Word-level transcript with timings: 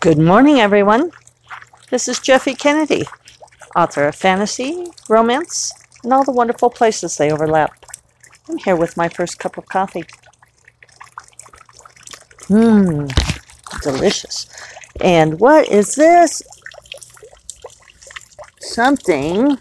Good 0.00 0.16
morning, 0.16 0.60
everyone. 0.60 1.10
This 1.90 2.08
is 2.08 2.20
Jeffe 2.20 2.54
Kennedy, 2.54 3.04
author 3.76 4.08
of 4.08 4.14
fantasy, 4.14 4.86
romance, 5.10 5.74
and 6.02 6.10
all 6.10 6.24
the 6.24 6.32
wonderful 6.32 6.70
places 6.70 7.18
they 7.18 7.30
overlap. 7.30 7.84
I'm 8.48 8.56
here 8.56 8.76
with 8.76 8.96
my 8.96 9.10
first 9.10 9.38
cup 9.38 9.58
of 9.58 9.66
coffee. 9.66 10.06
Mmm, 12.48 13.12
delicious. 13.82 14.48
And 15.02 15.38
what 15.38 15.68
is 15.68 15.96
this? 15.96 16.40
Something 18.58 19.58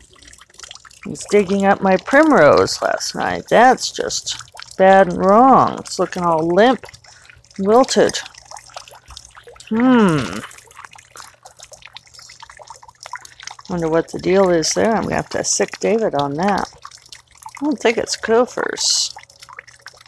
was 1.05 1.25
digging 1.29 1.65
up 1.65 1.81
my 1.81 1.97
primrose 1.97 2.81
last 2.81 3.13
night. 3.13 3.43
That's 3.49 3.91
just 3.91 4.41
bad 4.77 5.09
and 5.09 5.17
wrong. 5.17 5.79
It's 5.79 5.99
looking 5.99 6.23
all 6.23 6.47
limp, 6.47 6.85
wilted. 7.59 8.17
Hmm. 9.69 10.39
Wonder 13.69 13.87
what 13.87 14.11
the 14.11 14.17
deal 14.19 14.49
is 14.49 14.73
there. 14.73 14.95
I'm 14.95 15.03
gonna 15.03 15.15
have 15.15 15.29
to 15.29 15.43
sic 15.43 15.79
David 15.79 16.15
on 16.15 16.33
that. 16.35 16.67
I 17.61 17.65
don't 17.65 17.77
think 17.77 17.97
it's 17.97 18.17
gophers. 18.17 19.13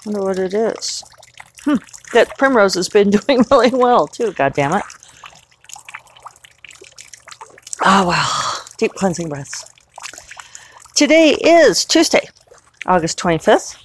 Wonder 0.05 0.23
what 0.23 0.39
it 0.39 0.53
is. 0.55 1.03
Hmm. 1.63 1.75
That 2.13 2.35
primrose 2.39 2.73
has 2.73 2.89
been 2.89 3.09
doing 3.27 3.45
really 3.51 3.69
well 3.69 4.07
too. 4.07 4.33
God 4.33 4.53
damn 4.53 4.73
it. 4.73 4.83
Oh 7.83 8.07
well. 8.07 8.65
Deep 8.77 8.93
cleansing 8.95 9.29
breaths. 9.29 9.65
Today 10.95 11.31
is 11.33 11.85
Tuesday, 11.85 12.27
August 12.87 13.19
25th. 13.19 13.77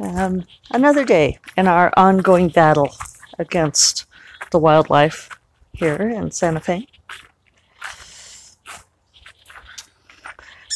Um, 0.00 0.46
another 0.70 1.04
day 1.04 1.38
in 1.58 1.68
our 1.68 1.92
ongoing 1.96 2.48
battle 2.48 2.94
against 3.38 4.06
the 4.52 4.58
wildlife 4.58 5.28
here 5.72 5.96
in 5.96 6.30
Santa 6.30 6.60
Fe. 6.60 6.86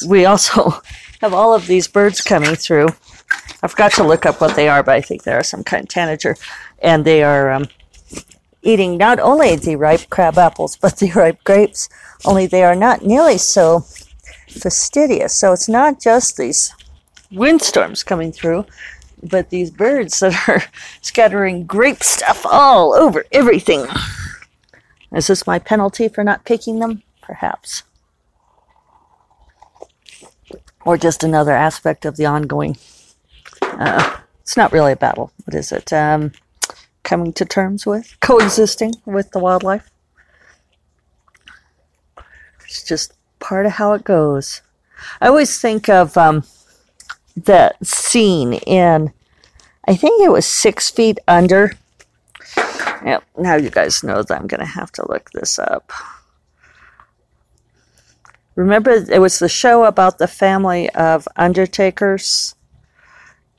We 0.06 0.24
also 0.24 0.80
have 1.20 1.32
all 1.32 1.54
of 1.54 1.66
these 1.66 1.86
birds 1.86 2.20
coming 2.20 2.56
through. 2.56 2.88
I 3.62 3.68
forgot 3.68 3.92
to 3.92 4.04
look 4.04 4.26
up 4.26 4.40
what 4.40 4.56
they 4.56 4.68
are, 4.68 4.82
but 4.82 4.96
I 4.96 5.00
think 5.00 5.22
they 5.22 5.32
are 5.32 5.42
some 5.42 5.64
kind 5.64 5.84
of 5.84 5.88
tanager. 5.88 6.36
And 6.80 7.04
they 7.04 7.22
are 7.22 7.50
um, 7.50 7.66
eating 8.62 8.96
not 8.96 9.18
only 9.18 9.56
the 9.56 9.76
ripe 9.76 10.10
crab 10.10 10.36
apples, 10.38 10.76
but 10.76 10.98
the 10.98 11.10
ripe 11.14 11.42
grapes, 11.44 11.88
only 12.24 12.46
they 12.46 12.64
are 12.64 12.74
not 12.74 13.02
nearly 13.02 13.38
so 13.38 13.84
fastidious. 14.48 15.34
So 15.34 15.52
it's 15.52 15.68
not 15.68 16.00
just 16.00 16.36
these 16.36 16.74
windstorms 17.30 18.02
coming 18.02 18.32
through, 18.32 18.66
but 19.26 19.50
these 19.50 19.70
birds 19.70 20.20
that 20.20 20.48
are 20.48 20.62
scattering 21.02 21.66
grape 21.66 22.02
stuff 22.02 22.44
all 22.46 22.94
over 22.94 23.24
everything. 23.32 23.86
Is 25.12 25.28
this 25.28 25.46
my 25.46 25.58
penalty 25.58 26.08
for 26.08 26.24
not 26.24 26.44
picking 26.44 26.78
them? 26.78 27.02
Perhaps. 27.22 27.82
Or 30.84 30.96
just 30.96 31.24
another 31.24 31.52
aspect 31.52 32.04
of 32.04 32.16
the 32.16 32.26
ongoing. 32.26 32.76
Uh, 33.62 34.18
it's 34.40 34.56
not 34.56 34.72
really 34.72 34.92
a 34.92 34.96
battle. 34.96 35.32
What 35.44 35.54
is 35.54 35.72
it? 35.72 35.92
Um, 35.92 36.32
coming 37.02 37.32
to 37.34 37.44
terms 37.44 37.86
with? 37.86 38.16
Coexisting 38.20 38.94
with 39.04 39.30
the 39.30 39.38
wildlife? 39.38 39.90
It's 42.64 42.84
just 42.84 43.14
part 43.38 43.66
of 43.66 43.72
how 43.72 43.92
it 43.94 44.04
goes. 44.04 44.62
I 45.20 45.28
always 45.28 45.60
think 45.60 45.88
of 45.88 46.16
um, 46.16 46.44
that 47.36 47.84
scene 47.84 48.54
in, 48.54 49.12
I 49.86 49.94
think 49.94 50.22
it 50.22 50.32
was 50.32 50.46
Six 50.46 50.90
Feet 50.90 51.18
Under. 51.28 51.72
Yep, 53.04 53.24
now 53.38 53.54
you 53.56 53.70
guys 53.70 54.02
know 54.02 54.22
that 54.22 54.36
I'm 54.36 54.46
going 54.46 54.60
to 54.60 54.66
have 54.66 54.90
to 54.92 55.08
look 55.08 55.30
this 55.30 55.58
up. 55.58 55.92
Remember, 58.56 58.90
it 58.90 59.20
was 59.20 59.38
the 59.38 59.48
show 59.48 59.84
about 59.84 60.18
the 60.18 60.26
family 60.26 60.88
of 60.90 61.28
undertakers. 61.36 62.54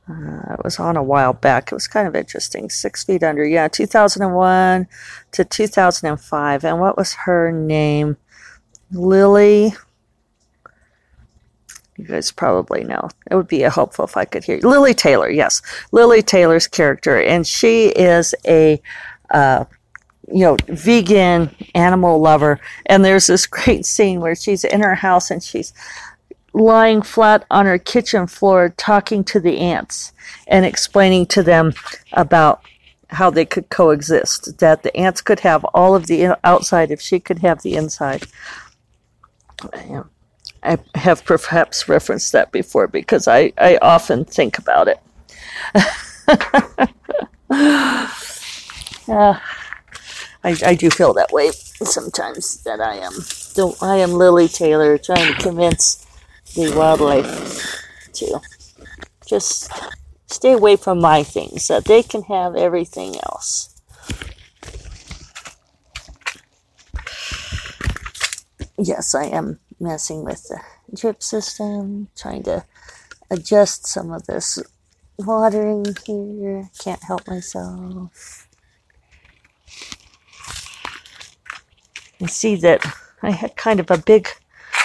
Uh, 0.10 0.54
it 0.54 0.64
was 0.64 0.80
on 0.80 0.98
a 0.98 1.04
while 1.04 1.34
back. 1.34 1.72
It 1.72 1.76
was 1.76 1.88
kind 1.88 2.08
of 2.08 2.16
interesting. 2.16 2.70
Six 2.70 3.04
Feet 3.04 3.24
Under, 3.24 3.46
yeah, 3.46 3.68
2001 3.68 4.88
to 5.34 5.46
2005. 5.46 6.64
And 6.66 6.80
what 6.80 6.98
was 6.98 7.14
her 7.14 7.52
name? 7.52 8.18
Lili 8.92 9.74
you 11.98 12.06
guys 12.06 12.32
probably 12.32 12.84
know. 12.84 13.10
It 13.30 13.36
would 13.36 13.48
be 13.48 13.62
helpful 13.62 14.06
if 14.06 14.18
I 14.18 14.26
could 14.26 14.44
hear 14.44 14.58
you. 14.58 14.70
Lili 14.70 14.94
Taylor, 14.94 15.30
yes. 15.30 15.62
Lili 15.92 16.22
Taylor's 16.22 16.68
character. 16.68 17.20
And 17.20 17.46
she 17.46 17.88
is 17.88 18.36
a, 18.46 18.82
uh, 19.32 19.66
you 20.32 20.44
know, 20.44 20.58
vegan 20.68 21.50
animal 21.74 22.20
lover. 22.20 22.60
And 22.86 23.04
there's 23.04 23.28
this 23.28 23.48
great 23.48 23.86
scene 23.86 24.20
where 24.20 24.36
she's 24.36 24.64
in 24.64 24.82
her 24.82 24.96
house 24.96 25.32
and 25.32 25.42
she's 25.42 25.74
lying 26.54 27.02
flat 27.02 27.46
on 27.50 27.66
her 27.66 27.78
kitchen 27.80 28.28
floor 28.28 28.74
talking 28.78 29.24
to 29.24 29.40
the 29.40 29.58
ants 29.58 30.14
and 30.48 30.66
explaining 30.66 31.26
to 31.28 31.44
them 31.44 31.74
about 32.14 32.62
how 33.10 33.30
they 33.30 33.46
could 33.46 33.70
coexist. 33.70 34.60
That 34.60 34.84
the 34.84 34.96
ants 34.96 35.22
could 35.22 35.40
have 35.40 35.64
all 35.74 35.96
of 35.96 36.06
the 36.06 36.38
outside 36.44 36.92
if 36.92 37.02
she 37.02 37.20
could 37.20 37.40
have 37.40 37.64
the 37.64 37.76
inside. 37.76 38.28
I 40.64 40.78
have 40.96 41.24
perhaps 41.26 41.88
referenced 41.88 42.32
that 42.34 42.52
before 42.52 42.88
because 42.88 43.28
I, 43.28 43.54
I 43.58 43.78
often 43.82 44.26
think 44.26 44.58
about 44.58 44.88
it. 44.88 45.00
uh, 49.10 49.40
I, 50.44 50.56
I 50.66 50.76
do 50.76 50.90
feel 50.90 51.14
that 51.14 51.32
way 51.32 51.52
sometimes 51.52 52.64
that 52.64 52.80
I 52.82 52.96
am 52.96 53.14
I 53.82 53.98
am 53.98 54.14
Lili 54.14 54.48
Taylor 54.48 54.98
trying 54.98 55.34
to 55.34 55.42
convince 55.42 56.06
the 56.56 56.74
wildlife 56.76 57.84
to 58.14 58.40
just 59.26 59.72
stay 60.28 60.52
away 60.52 60.76
from 60.76 61.00
my 61.00 61.24
things 61.24 61.68
that 61.68 61.86
they 61.86 62.04
can 62.04 62.24
have 62.24 62.56
everything 62.56 63.16
else. 63.16 63.74
Yes, 68.78 69.16
I 69.16 69.26
am 69.26 69.60
messing 69.80 70.24
with 70.24 70.48
the 70.48 70.60
drip 70.96 71.22
system, 71.22 72.08
trying 72.16 72.44
to 72.44 72.66
adjust 73.30 73.88
some 73.88 74.12
of 74.12 74.26
this 74.26 74.60
watering 75.18 75.86
here. 76.06 76.70
Can't 76.80 77.04
help 77.04 77.28
myself. 77.28 78.48
You 82.20 82.28
see 82.28 82.56
that 82.56 82.84
I 83.22 83.32
had 83.32 83.56
kind 83.56 83.80
of 83.80 83.92
a 83.92 83.98
big 83.98 84.28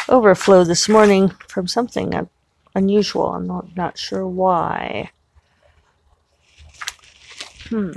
overflow 0.09 0.65
this 0.65 0.89
morning 0.89 1.31
from 1.49 1.67
something 1.67 2.29
unusual. 2.75 3.29
I'm 3.29 3.47
not, 3.47 3.77
not 3.77 3.99
sure 3.99 4.27
why. 4.27 5.11
Hmm. 7.69 7.93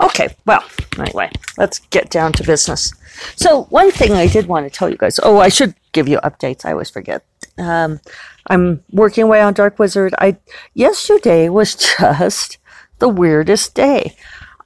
Okay, 0.00 0.34
well, 0.44 0.64
anyway, 0.98 1.30
let's 1.56 1.78
get 1.78 2.10
down 2.10 2.32
to 2.32 2.42
business. 2.42 2.92
So, 3.36 3.64
one 3.64 3.90
thing 3.90 4.12
I 4.12 4.26
did 4.26 4.46
want 4.46 4.66
to 4.66 4.70
tell 4.70 4.88
you 4.88 4.96
guys 4.96 5.20
oh, 5.22 5.38
I 5.38 5.48
should 5.48 5.74
give 5.92 6.08
you 6.08 6.18
updates. 6.18 6.64
I 6.64 6.72
always 6.72 6.90
forget. 6.90 7.24
Um, 7.58 8.00
I'm 8.48 8.82
working 8.90 9.24
away 9.24 9.40
on 9.40 9.54
Dark 9.54 9.78
Wizard. 9.78 10.14
I 10.18 10.38
Yesterday 10.74 11.48
was 11.48 11.74
just 11.98 12.58
the 12.98 13.08
weirdest 13.08 13.74
day. 13.74 14.16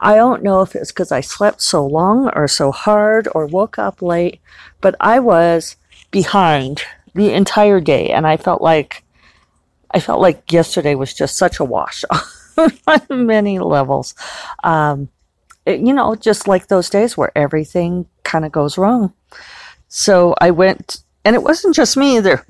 I 0.00 0.14
don't 0.14 0.42
know 0.44 0.62
if 0.62 0.76
it's 0.76 0.92
because 0.92 1.10
I 1.10 1.20
slept 1.20 1.60
so 1.60 1.84
long 1.84 2.30
or 2.34 2.46
so 2.46 2.70
hard 2.70 3.28
or 3.34 3.46
woke 3.46 3.78
up 3.78 4.00
late, 4.00 4.40
but 4.80 4.94
I 5.00 5.18
was 5.18 5.76
behind 6.10 6.82
the 7.14 7.32
entire 7.32 7.80
day, 7.80 8.10
and 8.10 8.26
I 8.26 8.36
felt 8.36 8.62
like 8.62 9.04
I 9.90 10.00
felt 10.00 10.20
like 10.20 10.52
yesterday 10.52 10.94
was 10.94 11.14
just 11.14 11.36
such 11.36 11.58
a 11.58 11.64
wash 11.64 12.04
on 12.86 13.26
many 13.26 13.58
levels. 13.58 14.14
Um, 14.62 15.08
you 15.68 15.92
know, 15.92 16.14
just 16.14 16.48
like 16.48 16.68
those 16.68 16.90
days 16.90 17.16
where 17.16 17.32
everything 17.36 18.06
kind 18.24 18.44
of 18.44 18.52
goes 18.52 18.78
wrong. 18.78 19.12
So 19.88 20.34
I 20.40 20.50
went, 20.50 21.02
and 21.24 21.34
it 21.34 21.42
wasn't 21.42 21.74
just 21.74 21.96
me 21.96 22.16
either, 22.16 22.44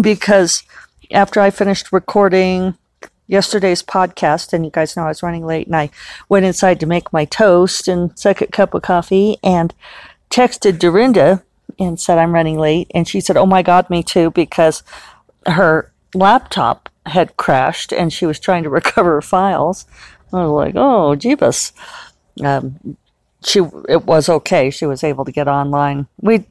because 0.00 0.62
after 1.10 1.40
I 1.40 1.50
finished 1.50 1.92
recording 1.92 2.76
yesterday's 3.26 3.82
podcast, 3.82 4.52
and 4.52 4.64
you 4.64 4.70
guys 4.70 4.96
know 4.96 5.04
I 5.04 5.08
was 5.08 5.22
running 5.22 5.46
late, 5.46 5.66
and 5.66 5.76
I 5.76 5.90
went 6.28 6.44
inside 6.44 6.80
to 6.80 6.86
make 6.86 7.12
my 7.12 7.24
toast 7.24 7.88
and 7.88 8.16
second 8.18 8.52
cup 8.52 8.74
of 8.74 8.82
coffee, 8.82 9.38
and 9.42 9.74
texted 10.30 10.78
Dorinda 10.78 11.42
and 11.78 11.98
said 11.98 12.18
I'm 12.18 12.34
running 12.34 12.58
late, 12.58 12.90
and 12.94 13.08
she 13.08 13.20
said, 13.20 13.36
"Oh 13.36 13.46
my 13.46 13.62
God, 13.62 13.88
me 13.90 14.02
too," 14.02 14.30
because 14.30 14.82
her 15.46 15.90
laptop 16.14 16.88
had 17.06 17.36
crashed 17.36 17.92
and 17.92 18.12
she 18.12 18.26
was 18.26 18.38
trying 18.38 18.62
to 18.62 18.70
recover 18.80 19.20
files. 19.20 19.86
I 20.32 20.44
was 20.44 20.50
like, 20.50 20.74
"Oh, 20.76 21.14
jeebus." 21.16 21.72
Um, 22.42 22.96
she 23.44 23.60
it 23.88 24.04
was 24.04 24.28
okay. 24.28 24.70
She 24.70 24.86
was 24.86 25.04
able 25.04 25.24
to 25.24 25.32
get 25.32 25.48
online. 25.48 26.06
We 26.20 26.44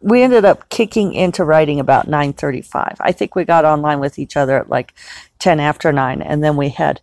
we 0.00 0.22
ended 0.22 0.44
up 0.44 0.68
kicking 0.70 1.14
into 1.14 1.44
writing 1.44 1.80
about 1.80 2.08
9:35. 2.08 2.96
I 3.00 3.12
think 3.12 3.34
we 3.34 3.44
got 3.44 3.64
online 3.64 4.00
with 4.00 4.18
each 4.18 4.36
other 4.36 4.58
at 4.58 4.70
like 4.70 4.94
10 5.40 5.60
after 5.60 5.92
9 5.92 6.22
and 6.22 6.42
then 6.44 6.56
we 6.56 6.70
had 6.70 7.00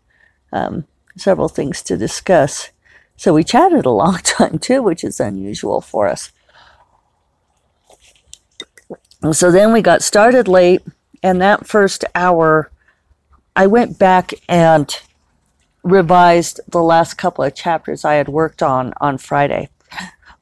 um, 0.54 0.86
several 1.18 1.50
things 1.50 1.82
to 1.84 1.98
discuss 1.98 2.70
So 3.18 3.34
we 3.34 3.44
chatted 3.44 3.86
a 3.86 3.92
long 3.92 4.18
time 4.24 4.60
too, 4.60 4.82
which 4.84 5.04
is 5.04 5.20
unusual 5.20 5.82
for 5.82 6.08
us. 6.08 6.32
So 9.32 9.52
then 9.52 9.74
we 9.74 9.82
got 9.82 10.04
started 10.04 10.48
late, 10.48 10.84
and 11.24 11.42
that 11.42 11.66
first 11.66 12.06
hour, 12.14 12.70
I 13.56 13.68
went 13.68 13.98
back 13.98 14.34
and 14.48 14.94
revised 15.86 16.60
the 16.68 16.82
last 16.82 17.14
couple 17.14 17.44
of 17.44 17.54
chapters 17.54 18.04
I 18.04 18.16
had 18.16 18.28
worked 18.28 18.64
on 18.64 18.92
on 19.00 19.20
Friday, 19.20 19.70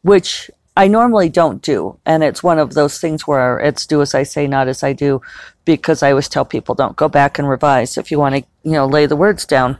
which 0.01 0.49
I 0.75 0.87
normally 0.87 1.29
don't 1.29 1.61
do. 1.61 1.99
And 2.05 2.23
it's 2.23 2.41
one 2.41 2.57
of 2.57 2.73
those 2.73 2.97
things 2.97 3.27
where 3.27 3.59
it's 3.59 3.85
do 3.85 4.01
as 4.01 4.15
I 4.15 4.23
say, 4.23 4.47
not 4.47 4.69
as 4.69 4.83
I 4.83 4.93
do, 4.93 5.21
because 5.65 6.01
I 6.01 6.11
always 6.11 6.29
tell 6.29 6.45
people 6.45 6.73
don't 6.73 6.95
go 6.95 7.09
back 7.09 7.37
and 7.37 7.47
revise. 7.47 7.97
If 7.97 8.09
you 8.09 8.17
want 8.17 8.35
to, 8.35 8.43
you 8.63 8.71
know, 8.71 8.87
lay 8.87 9.05
the 9.05 9.17
words 9.17 9.45
down, 9.45 9.77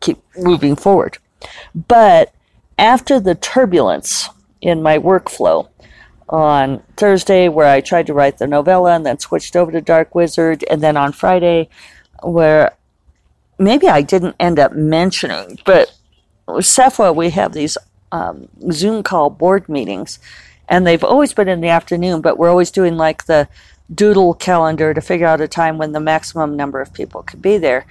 keep 0.00 0.18
moving 0.36 0.74
forward. 0.74 1.18
But 1.86 2.34
after 2.76 3.20
the 3.20 3.36
turbulence 3.36 4.28
in 4.60 4.82
my 4.82 4.98
workflow 4.98 5.68
on 6.28 6.82
Thursday, 6.96 7.48
where 7.48 7.68
I 7.68 7.80
tried 7.80 8.08
to 8.08 8.14
write 8.14 8.38
the 8.38 8.48
novella 8.48 8.96
and 8.96 9.06
then 9.06 9.20
switched 9.20 9.54
over 9.54 9.70
to 9.70 9.80
Dark 9.80 10.14
Wizard, 10.14 10.64
and 10.68 10.82
then 10.82 10.96
on 10.96 11.12
Friday, 11.12 11.68
where 12.22 12.72
maybe 13.58 13.88
I 13.88 14.02
didn't 14.02 14.36
end 14.38 14.58
up 14.58 14.72
mentioning, 14.72 15.58
but 15.64 15.92
with 16.46 16.64
SFWA, 16.64 17.14
we 17.14 17.30
have 17.30 17.52
these 17.52 17.76
um, 18.12 18.48
Zoom 18.70 19.02
call 19.02 19.30
board 19.30 19.68
meetings, 19.68 20.18
and 20.68 20.86
they've 20.86 21.04
always 21.04 21.32
been 21.32 21.48
in 21.48 21.60
the 21.60 21.68
afternoon, 21.68 22.20
but 22.20 22.38
we're 22.38 22.50
always 22.50 22.70
doing 22.70 22.96
like 22.96 23.26
the 23.26 23.48
doodle 23.94 24.34
calendar 24.34 24.92
to 24.92 25.00
figure 25.00 25.26
out 25.26 25.40
a 25.40 25.48
time 25.48 25.78
when 25.78 25.92
the 25.92 26.00
maximum 26.00 26.56
number 26.56 26.80
of 26.80 26.92
people 26.92 27.22
could 27.22 27.40
be 27.40 27.58
there. 27.58 27.86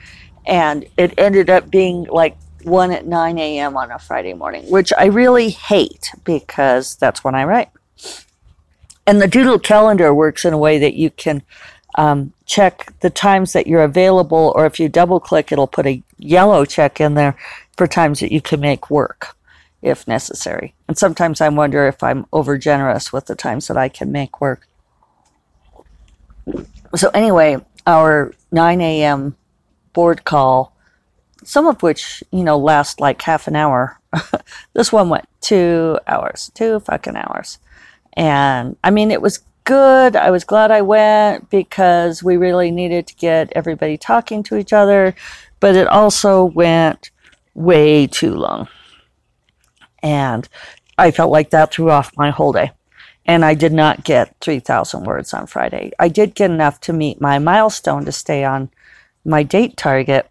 And 0.45 0.85
it 0.95 1.13
ended 1.17 1.49
up 1.49 1.69
being 1.69 2.05
like 2.05 2.37
one 2.63 2.91
at 2.91 3.05
9 3.05 3.37
a.m. 3.37 3.75
on 3.75 3.91
a 3.91 3.99
Friday 3.99 4.33
morning, 4.33 4.69
which 4.69 4.93
I 4.97 5.05
really 5.05 5.49
hate 5.49 6.11
because 6.23 6.95
that's 6.95 7.23
when 7.23 7.35
I 7.35 7.43
write. 7.43 7.69
And 9.05 9.21
the 9.21 9.27
Doodle 9.27 9.59
calendar 9.59 10.13
works 10.13 10.45
in 10.45 10.53
a 10.53 10.57
way 10.57 10.77
that 10.79 10.93
you 10.93 11.09
can 11.09 11.43
um, 11.97 12.33
check 12.45 12.94
the 13.01 13.09
times 13.09 13.53
that 13.53 13.67
you're 13.67 13.83
available, 13.83 14.53
or 14.55 14.65
if 14.65 14.79
you 14.79 14.88
double 14.88 15.19
click, 15.19 15.51
it'll 15.51 15.67
put 15.67 15.85
a 15.85 16.01
yellow 16.17 16.63
check 16.65 17.01
in 17.01 17.15
there 17.15 17.35
for 17.75 17.88
times 17.88 18.19
that 18.19 18.31
you 18.31 18.41
can 18.41 18.59
make 18.59 18.89
work 18.89 19.35
if 19.81 20.07
necessary. 20.07 20.73
And 20.88 20.97
sometimes 20.97 21.41
I 21.41 21.49
wonder 21.49 21.88
if 21.88 22.01
I'm 22.01 22.25
over 22.33 22.57
generous 22.57 23.13
with 23.13 23.25
the 23.25 23.35
times 23.35 23.67
that 23.67 23.77
I 23.77 23.89
can 23.89 24.11
make 24.11 24.41
work. 24.41 24.67
So, 26.95 27.09
anyway, 27.13 27.57
our 27.85 28.33
9 28.51 28.81
a.m. 28.81 29.35
board 29.94 30.23
call 30.23 30.73
some 31.47 31.67
of 31.67 31.81
which, 31.81 32.21
you 32.31 32.44
know, 32.44 32.57
last 32.57 32.99
like 32.99 33.21
half 33.21 33.47
an 33.47 33.55
hour. 33.55 33.97
this 34.73 34.91
one 34.91 35.07
went 35.07 35.25
two 35.39 35.97
hours, 36.05 36.51
two 36.53 36.81
fucking 36.81 37.15
hours. 37.15 37.59
And 38.13 38.75
I 38.83 38.91
mean, 38.91 39.11
it 39.11 39.21
was 39.21 39.39
good. 39.67 40.15
I 40.15 40.31
was 40.31 40.45
glad 40.45 40.71
I 40.71 40.81
went 40.81 41.49
because 41.49 42.23
we 42.23 42.37
really 42.37 42.71
needed 42.71 43.05
to 43.07 43.15
get 43.15 43.51
everybody 43.53 43.97
talking 43.97 44.41
to 44.43 44.55
each 44.55 44.71
other, 44.71 45.13
but 45.59 45.75
it 45.75 45.89
also 45.89 46.45
went 46.45 47.11
way 47.53 48.07
too 48.07 48.33
long. 48.33 48.69
And 50.01 50.47
I 50.97 51.11
felt 51.11 51.31
like 51.31 51.49
that 51.49 51.73
threw 51.73 51.91
off 51.91 52.15
my 52.15 52.29
whole 52.29 52.53
day. 52.53 52.71
And 53.25 53.43
I 53.43 53.55
did 53.55 53.73
not 53.73 54.05
get 54.05 54.33
3,000 54.39 55.03
words 55.03 55.33
on 55.33 55.47
Friday. 55.47 55.91
I 55.99 56.07
did 56.07 56.33
get 56.33 56.49
enough 56.49 56.79
to 56.81 56.93
meet 56.93 57.19
my 57.19 57.37
milestone 57.37 58.05
to 58.05 58.13
stay 58.13 58.45
on 58.45 58.69
my 59.25 59.43
date 59.43 59.75
target 59.75 60.29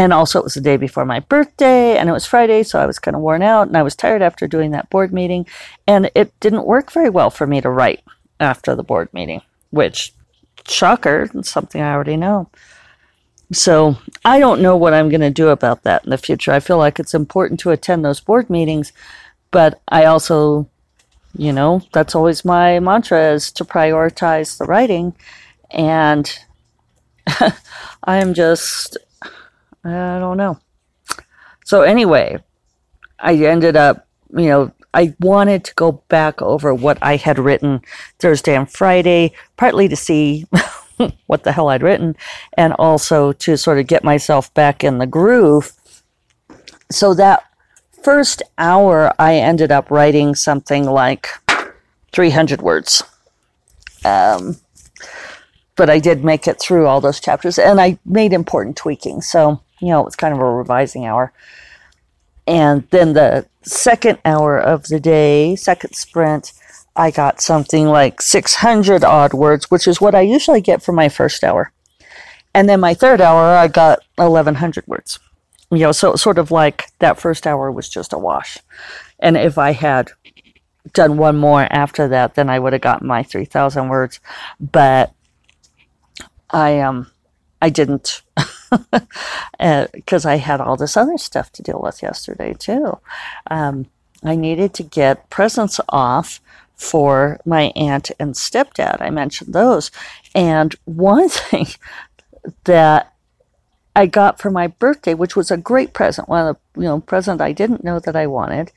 and 0.00 0.14
also, 0.14 0.38
it 0.38 0.44
was 0.44 0.54
the 0.54 0.62
day 0.62 0.78
before 0.78 1.04
my 1.04 1.20
birthday, 1.20 1.98
and 1.98 2.08
it 2.08 2.12
was 2.12 2.24
Friday, 2.24 2.62
so 2.62 2.80
I 2.80 2.86
was 2.86 2.98
kind 2.98 3.14
of 3.14 3.20
worn 3.20 3.42
out, 3.42 3.68
and 3.68 3.76
I 3.76 3.82
was 3.82 3.94
tired 3.94 4.22
after 4.22 4.48
doing 4.48 4.70
that 4.70 4.88
board 4.88 5.12
meeting. 5.12 5.44
And 5.86 6.10
it 6.14 6.32
didn't 6.40 6.64
work 6.64 6.90
very 6.90 7.10
well 7.10 7.28
for 7.28 7.46
me 7.46 7.60
to 7.60 7.68
write 7.68 8.02
after 8.40 8.74
the 8.74 8.82
board 8.82 9.12
meeting, 9.12 9.42
which, 9.68 10.14
shocker, 10.66 11.28
something 11.42 11.82
I 11.82 11.92
already 11.92 12.16
know. 12.16 12.48
So 13.52 13.98
I 14.24 14.38
don't 14.38 14.62
know 14.62 14.74
what 14.74 14.94
I'm 14.94 15.10
going 15.10 15.20
to 15.20 15.28
do 15.28 15.48
about 15.48 15.82
that 15.82 16.04
in 16.04 16.08
the 16.08 16.16
future. 16.16 16.50
I 16.50 16.60
feel 16.60 16.78
like 16.78 16.98
it's 16.98 17.12
important 17.12 17.60
to 17.60 17.70
attend 17.70 18.02
those 18.02 18.20
board 18.20 18.48
meetings, 18.48 18.94
but 19.50 19.82
I 19.86 20.06
also, 20.06 20.66
you 21.36 21.52
know, 21.52 21.82
that's 21.92 22.14
always 22.14 22.42
my 22.42 22.80
mantra 22.80 23.34
is 23.34 23.52
to 23.52 23.66
prioritize 23.66 24.56
the 24.56 24.64
writing. 24.64 25.14
And 25.70 26.32
I 27.26 28.16
am 28.16 28.32
just 28.32 28.96
I 29.84 30.18
don't 30.18 30.36
know. 30.36 30.58
So 31.64 31.82
anyway, 31.82 32.42
I 33.18 33.34
ended 33.34 33.76
up, 33.76 34.06
you 34.36 34.46
know, 34.46 34.72
I 34.92 35.14
wanted 35.20 35.64
to 35.64 35.74
go 35.74 35.92
back 36.08 36.42
over 36.42 36.74
what 36.74 36.98
I 37.00 37.16
had 37.16 37.38
written 37.38 37.80
Thursday 38.18 38.56
and 38.56 38.70
Friday, 38.70 39.32
partly 39.56 39.88
to 39.88 39.96
see 39.96 40.46
what 41.26 41.44
the 41.44 41.52
hell 41.52 41.68
I'd 41.68 41.82
written, 41.82 42.16
and 42.54 42.72
also 42.74 43.32
to 43.32 43.56
sort 43.56 43.78
of 43.78 43.86
get 43.86 44.02
myself 44.02 44.52
back 44.54 44.82
in 44.82 44.98
the 44.98 45.06
groove. 45.06 45.72
So 46.90 47.14
that 47.14 47.44
first 48.02 48.42
hour, 48.58 49.12
I 49.18 49.36
ended 49.36 49.70
up 49.70 49.90
writing 49.90 50.34
something 50.34 50.84
like 50.84 51.28
300 52.12 52.60
words. 52.60 53.02
Um, 54.04 54.56
but 55.76 55.88
I 55.88 55.98
did 55.98 56.24
make 56.24 56.48
it 56.48 56.60
through 56.60 56.86
all 56.86 57.00
those 57.00 57.20
chapters, 57.20 57.58
and 57.58 57.80
I 57.80 57.98
made 58.04 58.32
important 58.32 58.76
tweaking. 58.76 59.22
So 59.22 59.62
you 59.80 59.88
know, 59.88 60.00
it 60.00 60.04
was 60.04 60.16
kind 60.16 60.34
of 60.34 60.40
a 60.40 60.50
revising 60.50 61.06
hour. 61.06 61.32
And 62.46 62.88
then 62.90 63.12
the 63.12 63.46
second 63.62 64.18
hour 64.24 64.58
of 64.58 64.84
the 64.84 65.00
day, 65.00 65.56
second 65.56 65.94
sprint, 65.94 66.52
I 66.96 67.10
got 67.10 67.40
something 67.40 67.86
like 67.86 68.20
600 68.20 69.04
odd 69.04 69.32
words, 69.32 69.70
which 69.70 69.86
is 69.86 70.00
what 70.00 70.14
I 70.14 70.22
usually 70.22 70.60
get 70.60 70.82
for 70.82 70.92
my 70.92 71.08
first 71.08 71.44
hour. 71.44 71.72
And 72.52 72.68
then 72.68 72.80
my 72.80 72.94
third 72.94 73.20
hour, 73.20 73.56
I 73.56 73.68
got 73.68 74.00
1100 74.16 74.86
words. 74.86 75.18
You 75.70 75.78
know, 75.78 75.92
so 75.92 76.16
sort 76.16 76.38
of 76.38 76.50
like 76.50 76.88
that 76.98 77.20
first 77.20 77.46
hour 77.46 77.70
was 77.70 77.88
just 77.88 78.12
a 78.12 78.18
wash. 78.18 78.58
And 79.20 79.36
if 79.36 79.56
I 79.56 79.72
had 79.72 80.10
done 80.92 81.16
one 81.16 81.36
more 81.36 81.68
after 81.70 82.08
that, 82.08 82.34
then 82.34 82.50
I 82.50 82.58
would 82.58 82.72
have 82.72 82.82
gotten 82.82 83.06
my 83.06 83.22
3000 83.22 83.88
words. 83.88 84.18
But 84.58 85.12
I, 86.50 86.80
um, 86.80 87.09
I 87.60 87.70
didn't 87.70 88.22
because 89.92 90.26
uh, 90.26 90.28
I 90.28 90.36
had 90.36 90.60
all 90.60 90.76
this 90.76 90.96
other 90.96 91.18
stuff 91.18 91.52
to 91.52 91.62
deal 91.62 91.80
with 91.82 92.02
yesterday 92.02 92.54
too. 92.54 92.98
Um, 93.50 93.86
I 94.22 94.36
needed 94.36 94.74
to 94.74 94.82
get 94.82 95.30
presents 95.30 95.80
off 95.88 96.40
for 96.76 97.38
my 97.44 97.72
aunt 97.76 98.10
and 98.18 98.34
stepdad. 98.34 99.00
I 99.00 99.10
mentioned 99.10 99.52
those. 99.52 99.90
And 100.34 100.74
one 100.84 101.28
thing 101.28 101.66
that 102.64 103.12
I 103.94 104.06
got 104.06 104.40
for 104.40 104.50
my 104.50 104.68
birthday, 104.68 105.14
which 105.14 105.36
was 105.36 105.50
a 105.50 105.56
great 105.56 105.92
present, 105.92 106.28
one 106.28 106.46
of 106.46 106.56
the 106.74 106.80
you 106.80 106.86
know 106.86 107.00
present 107.00 107.40
I 107.40 107.52
didn't 107.52 107.84
know 107.84 107.98
that 108.00 108.16
I 108.16 108.26
wanted, 108.26 108.72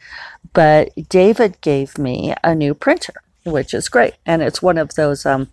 but 0.54 0.90
David 1.08 1.62
gave 1.62 1.98
me 1.98 2.34
a 2.44 2.56
new 2.56 2.74
printer, 2.74 3.14
which 3.46 3.74
is 3.74 3.90
great, 3.90 4.16
and 4.26 4.42
it's 4.42 4.62
one 4.62 4.78
of 4.78 4.96
those 4.96 5.26
um, 5.26 5.50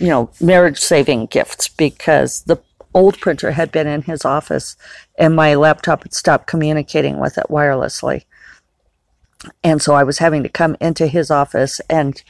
you 0.00 0.08
know, 0.08 0.30
marriage 0.40 0.78
saving 0.78 1.26
gifts 1.26 1.68
because 1.68 2.42
the 2.44 2.56
old 2.94 3.20
printer 3.20 3.52
had 3.52 3.70
been 3.70 3.86
in 3.86 4.02
his 4.02 4.24
office 4.24 4.76
and 5.18 5.36
my 5.36 5.54
laptop 5.54 6.02
had 6.02 6.14
stopped 6.14 6.46
communicating 6.46 7.20
with 7.20 7.36
it 7.36 7.46
wirelessly. 7.50 8.24
And 9.62 9.80
so 9.80 9.94
I 9.94 10.02
was 10.02 10.18
having 10.18 10.42
to 10.42 10.48
come 10.48 10.76
into 10.80 11.06
his 11.06 11.30
office 11.30 11.80
and, 11.90 12.20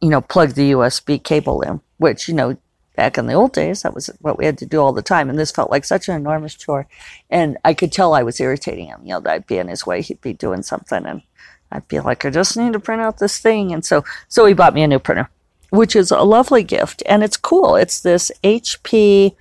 you 0.00 0.10
know, 0.10 0.20
plug 0.20 0.50
the 0.50 0.72
USB 0.72 1.22
cable 1.22 1.62
in, 1.62 1.80
which, 1.98 2.28
you 2.28 2.34
know, 2.34 2.56
back 2.96 3.16
in 3.16 3.26
the 3.26 3.32
old 3.32 3.52
days, 3.52 3.82
that 3.82 3.94
was 3.94 4.10
what 4.20 4.36
we 4.36 4.44
had 4.44 4.58
to 4.58 4.66
do 4.66 4.80
all 4.80 4.92
the 4.92 5.02
time. 5.02 5.30
And 5.30 5.38
this 5.38 5.52
felt 5.52 5.70
like 5.70 5.84
such 5.84 6.08
an 6.08 6.16
enormous 6.16 6.54
chore. 6.54 6.88
And 7.30 7.58
I 7.64 7.74
could 7.74 7.92
tell 7.92 8.12
I 8.12 8.24
was 8.24 8.40
irritating 8.40 8.86
him. 8.86 9.00
You 9.04 9.20
know, 9.20 9.22
I'd 9.26 9.46
be 9.46 9.58
in 9.58 9.68
his 9.68 9.86
way, 9.86 10.02
he'd 10.02 10.20
be 10.20 10.32
doing 10.32 10.62
something, 10.62 11.06
and 11.06 11.22
I'd 11.70 11.88
be 11.88 12.00
like, 12.00 12.24
I 12.24 12.30
just 12.30 12.56
need 12.56 12.72
to 12.72 12.80
print 12.80 13.02
out 13.02 13.18
this 13.18 13.38
thing. 13.38 13.72
And 13.72 13.84
so, 13.84 14.04
so 14.28 14.46
he 14.46 14.54
bought 14.54 14.74
me 14.74 14.82
a 14.82 14.88
new 14.88 14.98
printer 14.98 15.30
which 15.74 15.96
is 15.96 16.10
a 16.10 16.22
lovely 16.22 16.62
gift. 16.62 17.02
And 17.06 17.22
it's 17.22 17.36
cool. 17.36 17.76
It's 17.76 18.00
this 18.00 18.30
HP 18.42 19.34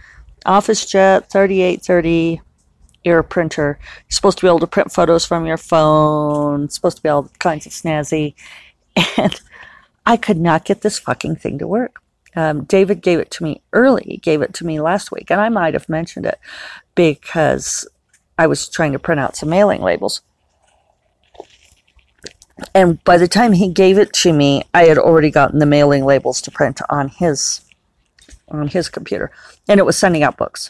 OfficeJet 0.46 1.30
3830 1.30 2.42
air 3.06 3.24
printer. 3.24 3.78
You're 3.82 4.16
supposed 4.16 4.40
to 4.40 4.44
be 4.44 4.48
able 4.48 4.60
to 4.60 4.68
print 4.68 4.92
photos 4.92 5.26
from 5.26 5.46
your 5.46 5.58
phone, 5.58 6.66
it's 6.66 6.76
supposed 6.76 6.98
to 6.98 7.04
be 7.04 7.10
all 7.10 7.30
kinds 7.40 7.66
of 7.66 7.72
snazzy. 7.72 8.34
And 9.18 9.42
I 10.06 10.18
could 10.18 10.38
not 10.38 10.66
get 10.66 10.82
this 10.82 11.00
fucking 11.00 11.38
thing 11.38 11.58
to 11.58 11.68
work. 11.68 12.02
Um, 12.36 12.66
David 12.66 13.02
gave 13.02 13.20
it 13.20 13.32
to 13.32 13.44
me 13.44 13.62
early, 13.74 14.04
he 14.06 14.18
gave 14.18 14.42
it 14.42 14.54
to 14.56 14.66
me 14.66 14.80
last 14.80 15.12
week, 15.12 15.32
and 15.32 15.40
I 15.40 15.50
might 15.50 15.74
have 15.74 15.88
mentioned 15.88 16.26
it 16.26 16.40
because 16.94 17.88
I 18.38 18.48
was 18.48 18.70
trying 18.70 18.92
to 18.94 19.00
print 19.00 19.20
out 19.20 19.36
some 19.36 19.50
mailing 19.50 19.82
labels. 19.82 20.22
And 22.74 23.04
by 23.04 23.18
the 23.18 23.28
time 23.28 23.54
he 23.54 23.70
gave 23.70 23.98
it 23.98 24.14
to 24.14 24.34
me, 24.34 24.64
I 24.74 24.86
had 24.86 24.98
already 24.98 25.32
gotten 25.32 25.60
the 25.60 25.66
mailing 25.66 26.06
labels 26.06 26.42
to 26.42 26.52
print 26.52 26.82
on 26.90 27.10
his 27.10 27.62
on 28.50 28.68
his 28.68 28.90
computer, 28.90 29.32
and 29.68 29.80
it 29.80 29.86
was 29.86 29.98
sending 29.98 30.22
out 30.22 30.38
books. 30.38 30.70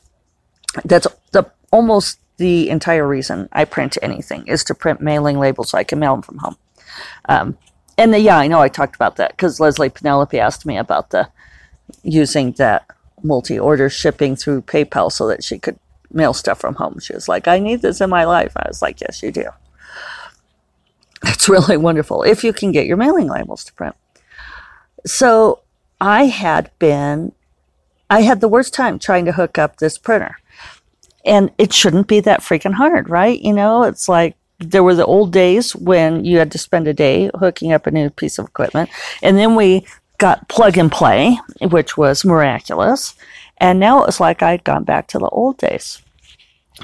That's 0.86 1.08
the 1.32 1.52
almost 1.72 2.20
the 2.38 2.70
entire 2.70 3.08
reason 3.08 3.50
I 3.52 3.66
print 3.66 3.98
anything 4.02 4.48
is 4.48 4.64
to 4.66 4.76
print 4.76 5.02
mailing 5.02 5.40
labels 5.40 5.72
so 5.72 5.78
I 5.78 5.84
can 5.84 6.00
mail 6.00 6.14
them 6.14 6.22
from 6.22 6.38
home. 6.38 6.58
Um, 7.26 7.58
and 7.98 8.14
the, 8.14 8.20
yeah, 8.20 8.38
I 8.38 8.48
know 8.48 8.60
I 8.60 8.70
talked 8.70 8.96
about 8.96 9.18
that 9.18 9.32
because 9.32 9.60
Leslye 9.60 9.94
Penelope 9.94 10.40
asked 10.40 10.66
me 10.66 10.78
about 10.78 11.12
the 11.12 11.30
using 12.02 12.54
that 12.54 12.86
multi-order 13.22 13.90
shipping 13.90 14.36
through 14.36 14.62
PayPal 14.64 15.12
so 15.12 15.28
that 15.28 15.44
she 15.44 15.60
could 15.60 15.78
mail 16.12 16.34
stuff 16.34 16.60
from 16.60 16.76
home. 16.76 17.00
She 17.00 17.14
was 17.14 17.28
like, 17.28 17.48
"I 17.48 17.60
need 17.60 17.82
this 17.82 18.02
in 18.02 18.10
my 18.10 18.24
life." 18.24 18.54
I 18.56 18.68
was 18.68 18.82
like, 18.82 19.02
"Yes, 19.02 19.22
you 19.22 19.32
do." 19.32 19.50
It's 21.24 21.50
really 21.50 21.78
wonderful 21.78 22.24
if 22.24 22.44
you 22.44 22.54
can 22.54 22.72
get 22.72 22.86
your 22.86 22.98
mailing 22.98 23.28
labels 23.28 23.64
to 23.66 23.74
print. 23.74 23.96
So 25.06 25.60
I 26.00 26.26
had 26.26 26.72
been, 26.80 27.34
I 28.10 28.22
had 28.22 28.42
the 28.42 28.48
worst 28.48 28.74
time 28.74 29.00
trying 29.00 29.26
to 29.26 29.32
hook 29.32 29.58
up 29.58 29.78
this 29.78 29.98
printer. 29.98 30.38
And 31.26 31.52
it 31.58 31.72
shouldn't 31.72 32.08
be 32.08 32.20
that 32.22 32.42
freaking 32.42 32.74
hard, 32.74 33.10
right? 33.10 33.40
You 33.40 33.54
know, 33.54 33.84
it's 33.84 34.10
like 34.10 34.36
there 34.60 34.84
were 34.84 34.96
the 34.96 35.06
old 35.06 35.32
days 35.32 35.74
when 35.76 36.26
you 36.26 36.38
had 36.38 36.52
to 36.52 36.58
spend 36.58 36.88
a 36.88 36.94
day 36.94 37.32
hooking 37.36 37.72
up 37.72 37.88
a 37.88 37.92
new 37.92 38.10
piece 38.10 38.38
of 38.38 38.46
equipment. 38.46 38.90
And 39.22 39.38
then 39.38 39.56
we 39.56 39.86
got 40.18 40.48
plug 40.50 40.78
and 40.78 40.92
play, 40.92 41.40
which 41.62 41.98
was 41.98 42.26
miraculous. 42.26 43.16
And 43.58 43.80
now 43.80 44.04
it 44.04 44.08
was 44.08 44.20
like 44.20 44.42
I'd 44.44 44.64
gone 44.66 44.84
back 44.84 45.08
to 45.08 45.20
the 45.20 45.30
old 45.30 45.58
days. 45.58 46.03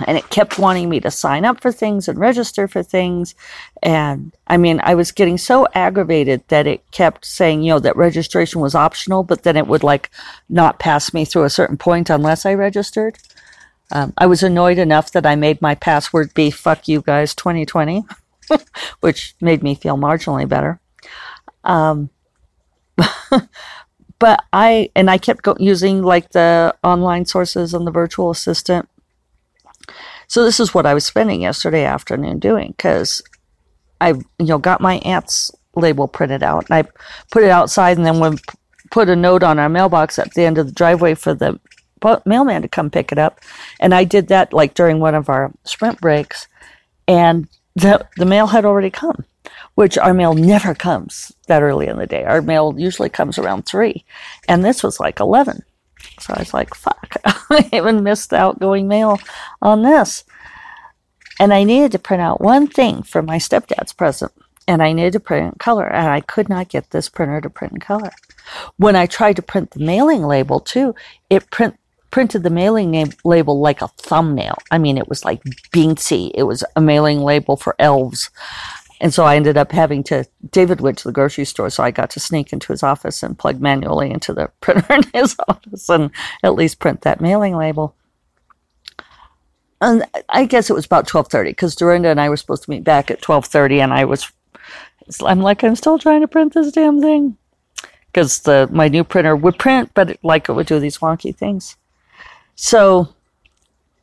And 0.05 0.17
it 0.17 0.29
kept 0.29 0.59
wanting 0.59 0.87
me 0.87 0.99
to 0.99 1.11
sign 1.11 1.45
up 1.45 1.61
for 1.61 1.71
things 1.71 2.07
and 2.07 2.17
register 2.19 2.67
for 2.67 2.83
things. 2.83 3.33
And 3.81 4.31
I 4.47 4.57
mean, 4.57 4.79
I 4.83 4.95
was 4.95 5.11
getting 5.11 5.37
so 5.37 5.67
aggravated 5.73 6.47
that 6.49 6.67
it 6.67 6.89
kept 6.91 7.25
saying, 7.25 7.63
you 7.63 7.71
know, 7.71 7.79
that 7.79 7.97
registration 7.97 8.61
was 8.61 8.75
optional, 8.75 9.23
but 9.23 9.43
then 9.43 9.57
it 9.57 9.67
would 9.67 9.83
like 9.83 10.11
not 10.47 10.79
pass 10.79 11.13
me 11.13 11.25
through 11.25 11.43
a 11.43 11.49
certain 11.49 11.77
point 11.77 12.09
unless 12.09 12.45
I 12.45 12.53
registered. 12.53 13.17
Um, 13.91 14.13
I 14.17 14.27
was 14.27 14.43
annoyed 14.43 14.77
enough 14.77 15.11
that 15.13 15.25
I 15.25 15.35
made 15.35 15.61
my 15.61 15.75
password 15.75 16.33
be 16.33 16.51
fuck 16.51 16.87
you 16.87 17.01
guys 17.01 17.33
2020, 17.33 18.03
which 18.99 19.35
made 19.41 19.63
me 19.63 19.73
feel 19.73 19.97
marginally 19.97 20.47
better. 20.47 20.79
Um, 21.63 22.09
but 24.19 24.43
I, 24.53 24.91
and 24.95 25.09
I 25.09 25.17
kept 25.17 25.41
go- 25.41 25.57
using 25.59 26.03
like 26.03 26.29
the 26.31 26.75
online 26.83 27.25
sources 27.25 27.73
and 27.73 27.87
the 27.87 27.91
virtual 27.91 28.29
assistant. 28.29 28.87
So 30.29 30.45
this 30.45 30.59
is 30.59 30.73
what 30.73 30.85
I 30.85 30.93
was 30.93 31.05
spending 31.05 31.41
yesterday 31.41 31.83
afternoon 31.83 32.39
doing 32.39 32.73
because 32.77 33.21
I, 33.99 34.09
you 34.09 34.23
know, 34.39 34.59
got 34.59 34.79
my 34.79 34.99
aunt's 34.99 35.51
label 35.75 36.07
printed 36.07 36.43
out 36.43 36.69
and 36.69 36.75
I 36.77 36.89
put 37.31 37.43
it 37.43 37.49
outside 37.49 37.97
and 37.97 38.05
then 38.05 38.19
when 38.19 38.37
put 38.91 39.09
a 39.09 39.15
note 39.15 39.43
on 39.43 39.59
our 39.59 39.69
mailbox 39.69 40.17
at 40.17 40.33
the 40.33 40.43
end 40.43 40.57
of 40.57 40.67
the 40.67 40.71
driveway 40.71 41.15
for 41.15 41.33
the 41.33 41.59
mailman 42.25 42.61
to 42.61 42.67
come 42.67 42.89
pick 42.89 43.11
it 43.11 43.17
up. 43.17 43.39
And 43.79 43.93
I 43.93 44.03
did 44.03 44.27
that 44.27 44.53
like 44.53 44.73
during 44.73 44.99
one 44.99 45.15
of 45.15 45.29
our 45.29 45.51
sprint 45.63 45.99
breaks, 45.99 46.47
and 47.07 47.47
the 47.75 48.07
the 48.17 48.25
mail 48.25 48.47
had 48.47 48.65
already 48.65 48.89
come, 48.89 49.25
which 49.75 49.97
our 49.97 50.13
mail 50.13 50.33
never 50.33 50.73
comes 50.73 51.31
that 51.47 51.61
early 51.63 51.87
in 51.87 51.97
the 51.97 52.07
day. 52.07 52.23
Our 52.23 52.41
mail 52.41 52.75
usually 52.77 53.09
comes 53.09 53.37
around 53.37 53.63
three, 53.63 54.05
and 54.47 54.63
this 54.63 54.83
was 54.83 54.99
like 54.99 55.19
eleven. 55.19 55.63
So 56.19 56.33
I 56.35 56.39
was 56.39 56.53
like, 56.53 56.73
"Fuck!" 56.75 57.15
I 57.25 57.69
even 57.73 58.03
missed 58.03 58.33
outgoing 58.33 58.87
mail 58.87 59.19
on 59.61 59.83
this, 59.83 60.23
and 61.39 61.53
I 61.53 61.63
needed 61.63 61.91
to 61.93 61.99
print 61.99 62.21
out 62.21 62.41
one 62.41 62.67
thing 62.67 63.03
for 63.03 63.21
my 63.21 63.37
stepdad's 63.37 63.93
present, 63.93 64.31
and 64.67 64.83
I 64.83 64.93
needed 64.93 65.13
to 65.13 65.19
print 65.19 65.53
in 65.53 65.59
color, 65.59 65.87
and 65.87 66.07
I 66.07 66.21
could 66.21 66.49
not 66.49 66.69
get 66.69 66.91
this 66.91 67.09
printer 67.09 67.41
to 67.41 67.49
print 67.49 67.73
in 67.73 67.79
color. 67.79 68.11
When 68.77 68.95
I 68.95 69.05
tried 69.05 69.35
to 69.37 69.41
print 69.41 69.71
the 69.71 69.79
mailing 69.79 70.23
label 70.23 70.59
too, 70.59 70.95
it 71.29 71.49
print 71.49 71.75
printed 72.11 72.43
the 72.43 72.49
mailing 72.49 72.91
name 72.91 73.11
label 73.23 73.59
like 73.59 73.81
a 73.81 73.87
thumbnail. 73.87 74.57
I 74.71 74.77
mean, 74.77 74.97
it 74.97 75.07
was 75.07 75.23
like 75.23 75.43
beansy. 75.71 76.31
It 76.33 76.43
was 76.43 76.63
a 76.75 76.81
mailing 76.81 77.21
label 77.21 77.55
for 77.55 77.75
elves. 77.79 78.29
And 79.01 79.13
so 79.13 79.23
I 79.23 79.35
ended 79.35 79.57
up 79.57 79.71
having 79.71 80.03
to, 80.05 80.25
David 80.51 80.81
went 80.81 80.97
to 80.99 81.07
the 81.07 81.13
grocery 81.13 81.45
store, 81.45 81.69
so 81.69 81.83
I 81.83 81.91
got 81.91 82.09
to 82.11 82.19
sneak 82.19 82.51
into 82.51 82.71
his 82.71 82.83
office 82.83 83.23
and 83.23 83.39
plug 83.39 83.61
manually 83.61 84.11
into 84.11 84.33
the 84.33 84.51
printer 84.61 84.93
in 84.93 85.03
his 85.13 85.35
office 85.47 85.89
and 85.89 86.11
at 86.43 86.55
least 86.55 86.79
print 86.79 87.01
that 87.01 87.21
mailing 87.21 87.55
label. 87.55 87.95
And 89.81 90.05
I 90.27 90.45
guess 90.45 90.69
it 90.69 90.73
was 90.73 90.85
about 90.85 91.11
1230 91.11 91.51
because 91.51 91.75
Dorinda 91.75 92.09
and 92.09 92.19
I 92.19 92.27
were 92.27 92.35
supposed 92.35 92.63
to 92.63 92.69
meet 92.69 92.83
back 92.83 93.09
at 93.09 93.25
1230 93.25 93.79
and 93.79 93.93
I 93.93 94.03
was, 94.03 94.29
I'm 95.25 95.39
like, 95.39 95.63
I'm 95.63 95.77
still 95.77 95.97
trying 95.97 96.21
to 96.21 96.27
print 96.27 96.53
this 96.53 96.73
damn 96.73 96.99
thing 97.01 97.37
because 98.11 98.39
the 98.39 98.67
my 98.71 98.87
new 98.87 99.03
printer 99.03 99.35
would 99.35 99.57
print, 99.57 99.91
but 99.93 100.11
it, 100.11 100.19
like 100.23 100.49
it 100.49 100.53
would 100.53 100.67
do 100.67 100.79
these 100.79 100.97
wonky 100.97 101.35
things. 101.35 101.77
So 102.55 103.13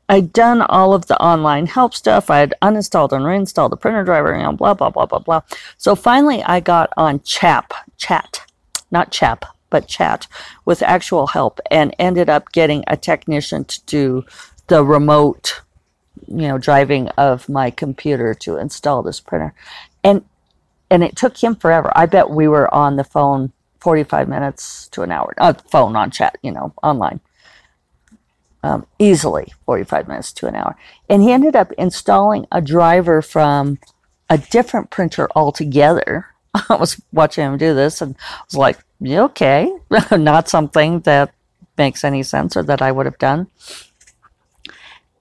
I'd 0.08 0.32
done 0.32 0.62
all 0.62 0.94
of 0.94 1.06
the 1.06 1.20
online 1.20 1.66
help 1.66 1.94
stuff. 1.94 2.30
I 2.30 2.38
had 2.38 2.54
uninstalled 2.62 3.12
and 3.12 3.24
reinstalled 3.24 3.72
the 3.72 3.76
printer 3.76 4.04
driver, 4.04 4.36
know, 4.38 4.52
blah, 4.52 4.74
blah, 4.74 4.90
blah, 4.90 5.06
blah, 5.06 5.18
blah. 5.18 5.40
So 5.76 5.96
finally 5.96 6.42
I 6.44 6.60
got 6.60 6.92
on 6.96 7.20
CHAP, 7.20 7.72
chat, 7.96 8.42
not 8.90 9.10
CHAP, 9.10 9.44
but 9.68 9.88
chat 9.88 10.28
with 10.64 10.82
actual 10.82 11.26
help 11.26 11.60
and 11.70 11.94
ended 11.98 12.30
up 12.30 12.52
getting 12.52 12.84
a 12.86 12.96
technician 12.96 13.64
to 13.64 13.84
do 13.86 14.24
the 14.68 14.84
remote, 14.84 15.62
you 16.28 16.48
know, 16.48 16.58
driving 16.58 17.08
of 17.10 17.48
my 17.48 17.70
computer 17.70 18.32
to 18.34 18.56
install 18.56 19.02
this 19.02 19.20
printer. 19.20 19.54
And 20.04 20.24
and 20.88 21.02
it 21.02 21.16
took 21.16 21.42
him 21.42 21.56
forever. 21.56 21.90
I 21.96 22.06
bet 22.06 22.30
we 22.30 22.46
were 22.46 22.72
on 22.72 22.94
the 22.94 23.02
phone 23.02 23.52
45 23.80 24.28
minutes 24.28 24.86
to 24.90 25.02
an 25.02 25.10
hour. 25.10 25.34
Uh, 25.36 25.52
phone 25.52 25.96
on 25.96 26.12
chat, 26.12 26.38
you 26.42 26.52
know, 26.52 26.72
online 26.80 27.20
um, 28.62 28.86
easily 28.98 29.52
45 29.64 30.08
minutes 30.08 30.32
to 30.34 30.46
an 30.46 30.54
hour. 30.54 30.76
And 31.08 31.22
he 31.22 31.32
ended 31.32 31.56
up 31.56 31.72
installing 31.72 32.46
a 32.50 32.60
driver 32.60 33.22
from 33.22 33.78
a 34.28 34.38
different 34.38 34.90
printer 34.90 35.28
altogether. 35.34 36.26
I 36.68 36.74
was 36.74 37.00
watching 37.12 37.44
him 37.44 37.58
do 37.58 37.74
this 37.74 38.00
and 38.00 38.16
I 38.18 38.42
was 38.44 38.56
like, 38.56 38.78
okay, 39.04 39.72
not 40.12 40.48
something 40.48 41.00
that 41.00 41.32
makes 41.76 42.04
any 42.04 42.22
sense 42.22 42.56
or 42.56 42.62
that 42.64 42.82
I 42.82 42.92
would 42.92 43.06
have 43.06 43.18
done. 43.18 43.48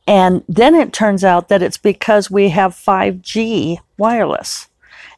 And 0.07 0.43
then 0.47 0.75
it 0.75 0.93
turns 0.93 1.23
out 1.23 1.49
that 1.49 1.63
it's 1.63 1.77
because 1.77 2.29
we 2.29 2.49
have 2.49 2.73
5G 2.73 3.79
wireless. 3.97 4.67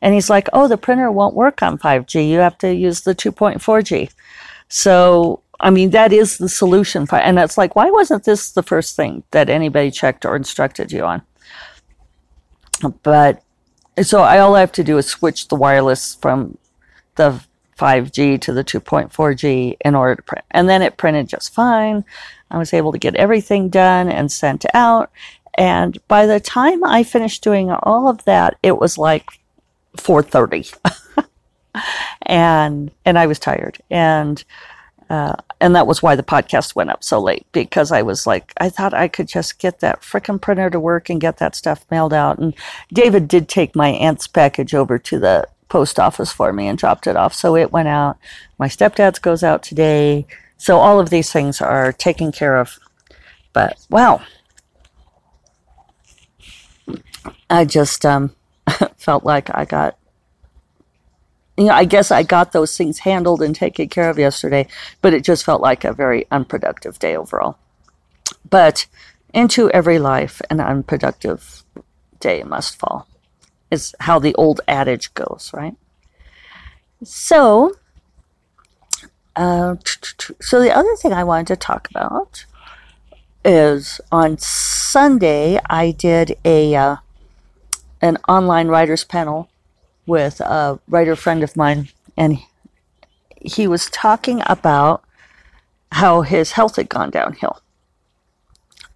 And 0.02 0.14
he's 0.14 0.30
like, 0.30 0.48
oh, 0.54 0.68
the 0.68 0.78
printer 0.78 1.12
won't 1.12 1.36
work 1.36 1.62
on 1.62 1.78
5G. 1.78 2.30
You 2.30 2.40
have 2.40 2.58
to 2.60 2.74
use 2.74 3.02
the 3.02 3.16
2.4G. 3.16 4.12
So 4.70 5.42
I 5.60 5.70
mean, 5.70 5.90
that 5.92 6.14
is 6.14 6.38
the 6.38 6.50
solution. 6.50 7.06
For, 7.06 7.16
and 7.16 7.40
it's 7.40 7.58
like, 7.58 7.76
why 7.76 7.90
wasn't 7.90 8.24
this 8.24 8.52
the 8.52 8.64
first 8.64 8.96
thing 8.96 9.24
that 9.32 9.50
anybody 9.50 9.92
checked 9.92 10.26
or 10.26 10.36
instructed 10.36 10.92
you 10.92 11.04
on? 11.04 11.22
But 13.04 13.42
so 14.04 14.22
I, 14.22 14.40
all 14.40 14.56
I 14.56 14.60
have 14.60 14.72
to 14.74 14.84
do 14.84 14.98
is 14.98 15.08
switch 15.08 15.48
the 15.48 15.56
wireless 15.56 16.16
from 16.16 16.58
the 17.16 17.44
5G 17.78 18.40
to 18.42 18.54
the 18.54 18.64
2.4G 18.64 19.78
in 19.84 19.96
order 19.96 20.16
to 20.16 20.22
print. 20.22 20.46
And 20.52 20.70
then 20.70 20.82
it 20.82 20.98
printed 20.98 21.28
just 21.28 21.54
fine. 21.54 22.04
I 22.52 22.58
was 22.58 22.74
able 22.74 22.92
to 22.92 22.98
get 22.98 23.16
everything 23.16 23.70
done 23.70 24.10
and 24.10 24.32
sent 24.32 24.66
out. 24.74 25.12
And 25.56 25.98
by 26.08 26.26
the 26.28 26.40
time 26.40 26.84
I 26.84 27.04
finished 27.04 27.44
doing 27.44 27.72
all 27.72 28.08
of 28.08 28.24
that, 28.26 28.58
it 28.62 28.78
was 28.78 28.98
like 28.98 29.28
4:30. 29.98 30.78
and 32.22 32.92
and 33.06 33.20
I 33.20 33.26
was 33.26 33.40
tired. 33.40 33.80
And 33.90 34.44
uh, 35.10 35.36
and 35.60 35.76
that 35.76 35.88
was 35.88 36.04
why 36.04 36.16
the 36.16 36.24
podcast 36.24 36.76
went 36.76 36.90
up 36.90 37.04
so 37.04 37.20
late 37.20 37.46
because 37.52 37.92
I 37.92 38.02
was 38.02 38.28
like, 38.28 38.54
I 38.58 38.70
thought 38.70 38.94
I 38.94 39.08
could 39.08 39.28
just 39.28 39.60
get 39.60 39.80
that 39.80 40.02
frickin' 40.02 40.42
printer 40.42 40.70
to 40.70 40.80
work 40.80 41.10
and 41.10 41.22
get 41.22 41.38
that 41.38 41.56
stuff 41.56 41.86
mailed 41.90 42.14
out. 42.14 42.38
And 42.38 42.54
David 42.92 43.28
did 43.28 43.48
take 43.48 43.76
my 43.76 43.90
aunt's 43.90 44.28
package 44.28 44.74
over 44.74 45.00
to 45.00 45.20
the 45.20 45.48
post 45.70 46.00
office 46.00 46.32
for 46.32 46.54
me 46.54 46.68
and 46.68 46.78
dropped 46.78 47.08
it 47.08 47.16
off. 47.16 47.34
So 47.34 47.56
it 47.56 47.72
went 47.72 47.88
out. 47.88 48.18
My 48.58 48.68
stepdad's 48.68 49.20
goes 49.20 49.44
out 49.44 49.64
today. 49.64 50.26
So 50.58 50.78
all 50.78 51.00
of 51.00 51.10
these 51.10 51.32
things 51.32 51.62
are 51.62 51.92
taken 51.94 52.32
care 52.32 52.58
of. 52.58 52.80
But 53.54 53.78
wow. 53.90 54.22
I 57.50 57.66
just 57.66 58.06
um, 58.06 58.36
felt 58.98 59.24
like 59.24 59.50
I 59.56 59.66
got 59.66 59.98
you 61.58 61.66
know, 61.66 61.74
I 61.74 61.86
guess 61.86 62.12
I 62.12 62.24
got 62.24 62.52
those 62.52 62.78
things 62.78 63.00
handled 63.00 63.42
and 63.42 63.56
taken 63.56 63.90
care 63.90 64.10
of 64.10 64.20
yesterday, 64.20 64.68
but 65.02 65.14
it 65.14 65.24
just 65.24 65.44
felt 65.44 65.62
like 65.62 65.84
a 65.84 65.94
very 65.94 66.28
unproductive 66.30 67.00
day 67.00 67.18
overall. 67.18 67.58
But 68.48 68.86
into 69.34 69.70
every 69.72 69.98
life, 69.98 70.42
an 70.50 70.60
unproductive 70.60 71.64
day 72.20 72.44
must 72.44 72.78
fall, 72.78 73.08
is 73.72 73.96
how 74.02 74.20
the 74.20 74.36
old 74.36 74.62
adage 74.68 75.14
goes, 75.16 75.52
right? 75.54 75.76
So, 77.04 77.76
uh, 79.36 79.76
so 80.40 80.62
the 80.62 80.76
other 80.76 80.96
thing 80.96 81.12
I 81.12 81.24
wanted 81.24 81.48
to 81.48 81.56
talk 81.56 81.90
about 81.90 82.46
is 83.44 84.00
on 84.12 84.38
Sunday 84.38 85.60
I 85.70 85.92
did 85.92 86.38
a 86.44 86.76
uh, 86.76 86.98
an 88.02 88.18
online 88.28 88.68
writers 88.68 89.04
panel 89.04 89.50
with 90.08 90.40
a 90.42 90.80
writer 90.88 91.16
friend 91.16 91.44
of 91.44 91.56
mine, 91.56 91.90
and 92.18 92.40
he 93.40 93.68
was 93.68 93.92
talking 93.92 94.42
about 94.48 95.04
how 95.92 96.22
his 96.22 96.54
health 96.54 96.78
had 96.78 96.90
gone 96.90 97.12
downhill. 97.12 97.62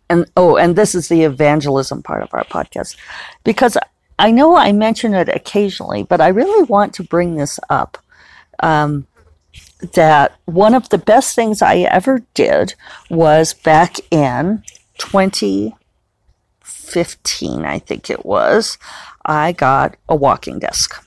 and 0.09 0.25
oh, 0.35 0.57
and 0.57 0.75
this 0.75 0.95
is 0.95 1.07
the 1.07 1.21
evangelism 1.23 2.01
part 2.01 2.23
of 2.23 2.33
our 2.33 2.43
podcast, 2.45 2.95
because 3.43 3.77
I 4.19 4.31
know 4.31 4.55
I 4.55 4.71
mention 4.71 5.13
it 5.13 5.29
occasionally, 5.29 6.03
but 6.03 6.21
I 6.21 6.29
really 6.29 6.63
want 6.63 6.93
to 6.95 7.03
bring 7.03 7.35
this 7.35 7.59
up. 7.69 7.97
Um, 8.61 9.05
that 9.93 10.35
one 10.45 10.73
of 10.75 10.89
the 10.89 10.97
best 10.97 11.35
things 11.35 11.61
I 11.61 11.79
ever 11.79 12.21
did 12.35 12.75
was 13.09 13.53
back 13.53 13.97
in 14.11 14.63
2015, 14.99 17.65
I 17.65 17.79
think 17.79 18.09
it 18.09 18.25
was. 18.25 18.77
I 19.25 19.51
got 19.51 19.95
a 20.09 20.15
walking 20.15 20.59
desk, 20.59 21.03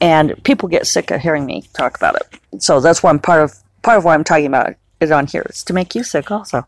and 0.00 0.42
people 0.44 0.68
get 0.68 0.86
sick 0.86 1.10
of 1.10 1.20
hearing 1.20 1.46
me 1.46 1.64
talk 1.74 1.96
about 1.96 2.16
it. 2.16 2.62
So 2.62 2.80
that's 2.80 3.02
one 3.02 3.18
part 3.18 3.42
of 3.42 3.54
part 3.82 3.98
of 3.98 4.04
why 4.04 4.14
I'm 4.14 4.24
talking 4.24 4.46
about 4.46 4.74
it 5.00 5.12
on 5.12 5.26
here 5.26 5.46
is 5.48 5.62
to 5.64 5.72
make 5.72 5.94
you 5.94 6.02
sick, 6.02 6.30
also. 6.30 6.66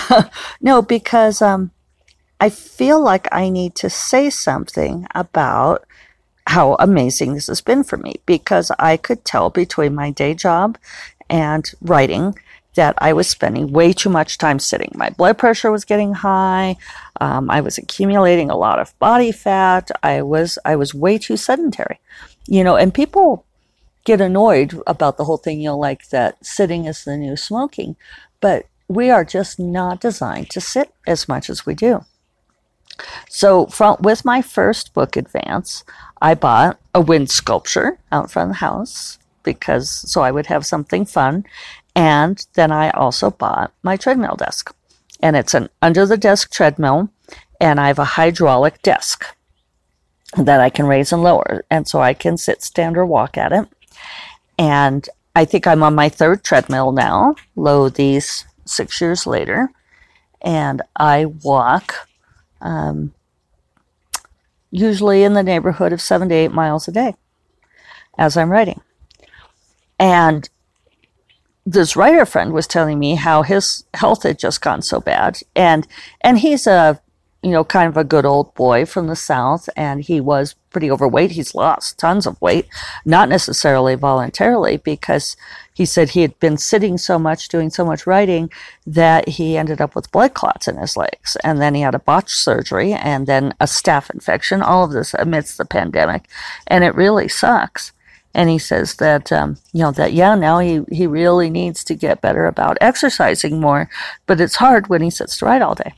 no, 0.60 0.82
because 0.82 1.42
um, 1.42 1.70
I 2.40 2.48
feel 2.48 3.00
like 3.00 3.28
I 3.32 3.48
need 3.48 3.74
to 3.76 3.90
say 3.90 4.30
something 4.30 5.06
about 5.14 5.86
how 6.46 6.76
amazing 6.78 7.34
this 7.34 7.48
has 7.48 7.60
been 7.60 7.82
for 7.82 7.96
me 7.96 8.16
because 8.24 8.70
I 8.78 8.96
could 8.96 9.24
tell 9.24 9.50
between 9.50 9.94
my 9.94 10.10
day 10.10 10.34
job 10.34 10.78
and 11.28 11.68
writing 11.80 12.38
that 12.76 12.94
I 12.98 13.12
was 13.12 13.28
spending 13.28 13.72
way 13.72 13.92
too 13.92 14.08
much 14.08 14.38
time 14.38 14.58
sitting. 14.58 14.92
My 14.94 15.10
blood 15.10 15.36
pressure 15.36 15.70
was 15.70 15.84
getting 15.84 16.14
high. 16.14 16.76
Um, 17.20 17.50
I 17.50 17.60
was 17.60 17.76
accumulating 17.76 18.50
a 18.50 18.56
lot 18.56 18.78
of 18.78 18.98
body 18.98 19.32
fat. 19.32 19.90
I 20.02 20.22
was 20.22 20.58
I 20.64 20.76
was 20.76 20.94
way 20.94 21.18
too 21.18 21.36
sedentary, 21.36 21.98
you 22.46 22.62
know. 22.62 22.76
And 22.76 22.94
people 22.94 23.44
get 24.04 24.20
annoyed 24.20 24.80
about 24.86 25.16
the 25.16 25.24
whole 25.24 25.36
thing, 25.36 25.60
you 25.60 25.68
know, 25.68 25.78
like 25.78 26.08
that 26.10 26.36
sitting 26.44 26.84
is 26.84 27.04
the 27.04 27.16
new 27.16 27.36
smoking, 27.36 27.96
but 28.40 28.66
we 28.88 29.10
are 29.10 29.24
just 29.24 29.58
not 29.58 30.00
designed 30.00 30.48
to 30.50 30.60
sit 30.60 30.92
as 31.06 31.28
much 31.28 31.50
as 31.50 31.66
we 31.66 31.74
do. 31.74 32.04
So, 33.28 33.66
from 33.66 33.96
with 34.00 34.24
my 34.24 34.40
first 34.40 34.94
book 34.94 35.16
advance, 35.16 35.84
I 36.22 36.34
bought 36.34 36.78
a 36.94 37.00
wind 37.00 37.30
sculpture 37.30 37.98
out 38.10 38.30
front 38.30 38.50
of 38.50 38.54
the 38.54 38.60
house 38.60 39.18
because 39.42 39.90
so 39.90 40.22
I 40.22 40.30
would 40.30 40.46
have 40.46 40.64
something 40.64 41.04
fun. 41.04 41.44
And 41.96 42.46
then 42.54 42.70
I 42.70 42.90
also 42.90 43.30
bought 43.30 43.72
my 43.82 43.96
treadmill 43.96 44.36
desk. 44.36 44.72
And 45.20 45.34
it's 45.34 45.54
an 45.54 45.70
under 45.80 46.04
the 46.04 46.18
desk 46.18 46.52
treadmill, 46.52 47.08
and 47.58 47.80
I 47.80 47.88
have 47.88 47.98
a 47.98 48.04
hydraulic 48.04 48.82
desk 48.82 49.24
that 50.36 50.60
I 50.60 50.68
can 50.68 50.86
raise 50.86 51.10
and 51.10 51.22
lower. 51.22 51.64
And 51.70 51.88
so 51.88 52.02
I 52.02 52.12
can 52.12 52.36
sit, 52.36 52.62
stand, 52.62 52.98
or 52.98 53.06
walk 53.06 53.38
at 53.38 53.52
it. 53.52 53.66
And 54.58 55.08
I 55.34 55.46
think 55.46 55.66
I'm 55.66 55.82
on 55.82 55.94
my 55.94 56.10
third 56.10 56.44
treadmill 56.44 56.92
now, 56.92 57.34
low 57.56 57.88
these 57.88 58.44
six 58.66 59.00
years 59.00 59.26
later. 59.26 59.70
And 60.42 60.82
I 60.96 61.24
walk 61.24 61.94
um, 62.60 63.14
usually 64.70 65.22
in 65.22 65.32
the 65.32 65.42
neighborhood 65.42 65.94
of 65.94 66.02
seven 66.02 66.28
to 66.28 66.34
eight 66.34 66.52
miles 66.52 66.88
a 66.88 66.92
day 66.92 67.14
as 68.18 68.36
I'm 68.36 68.50
writing. 68.50 68.82
And 69.98 70.46
this 71.66 71.96
writer 71.96 72.24
friend 72.24 72.52
was 72.52 72.66
telling 72.66 72.98
me 72.98 73.16
how 73.16 73.42
his 73.42 73.84
health 73.92 74.22
had 74.22 74.38
just 74.38 74.62
gone 74.62 74.82
so 74.82 75.00
bad. 75.00 75.40
And 75.54 75.86
and 76.20 76.38
he's 76.38 76.66
a 76.66 77.00
you 77.46 77.52
know, 77.52 77.62
kind 77.62 77.88
of 77.88 77.96
a 77.96 78.02
good 78.02 78.24
old 78.26 78.52
boy 78.54 78.84
from 78.84 79.06
the 79.06 79.14
South, 79.14 79.68
and 79.76 80.02
he 80.02 80.20
was 80.20 80.56
pretty 80.70 80.90
overweight. 80.90 81.30
He's 81.30 81.54
lost 81.54 81.96
tons 81.96 82.26
of 82.26 82.40
weight, 82.40 82.66
not 83.04 83.28
necessarily 83.28 83.94
voluntarily, 83.94 84.78
because 84.78 85.36
he 85.72 85.84
said 85.84 86.10
he 86.10 86.22
had 86.22 86.36
been 86.40 86.56
sitting 86.56 86.98
so 86.98 87.20
much, 87.20 87.48
doing 87.48 87.70
so 87.70 87.84
much 87.84 88.04
writing, 88.04 88.50
that 88.84 89.28
he 89.28 89.56
ended 89.56 89.80
up 89.80 89.94
with 89.94 90.10
blood 90.10 90.34
clots 90.34 90.66
in 90.66 90.76
his 90.76 90.96
legs. 90.96 91.36
And 91.44 91.60
then 91.60 91.76
he 91.76 91.82
had 91.82 91.94
a 91.94 92.00
botched 92.00 92.30
surgery 92.30 92.92
and 92.92 93.28
then 93.28 93.54
a 93.60 93.66
staph 93.66 94.10
infection, 94.10 94.60
all 94.60 94.82
of 94.82 94.90
this 94.90 95.14
amidst 95.14 95.56
the 95.56 95.64
pandemic. 95.64 96.24
And 96.66 96.82
it 96.82 96.96
really 96.96 97.28
sucks. 97.28 97.92
And 98.36 98.50
he 98.50 98.58
says 98.58 98.96
that, 98.96 99.32
um, 99.32 99.56
you 99.72 99.80
know, 99.80 99.90
that, 99.92 100.12
yeah, 100.12 100.34
now 100.34 100.58
he, 100.58 100.82
he 100.92 101.06
really 101.06 101.48
needs 101.48 101.82
to 101.84 101.94
get 101.94 102.20
better 102.20 102.44
about 102.44 102.76
exercising 102.82 103.60
more, 103.60 103.88
but 104.26 104.42
it's 104.42 104.56
hard 104.56 104.88
when 104.88 105.00
he 105.00 105.08
sits 105.08 105.38
to 105.38 105.46
write 105.46 105.62
all 105.62 105.74
day. 105.74 105.94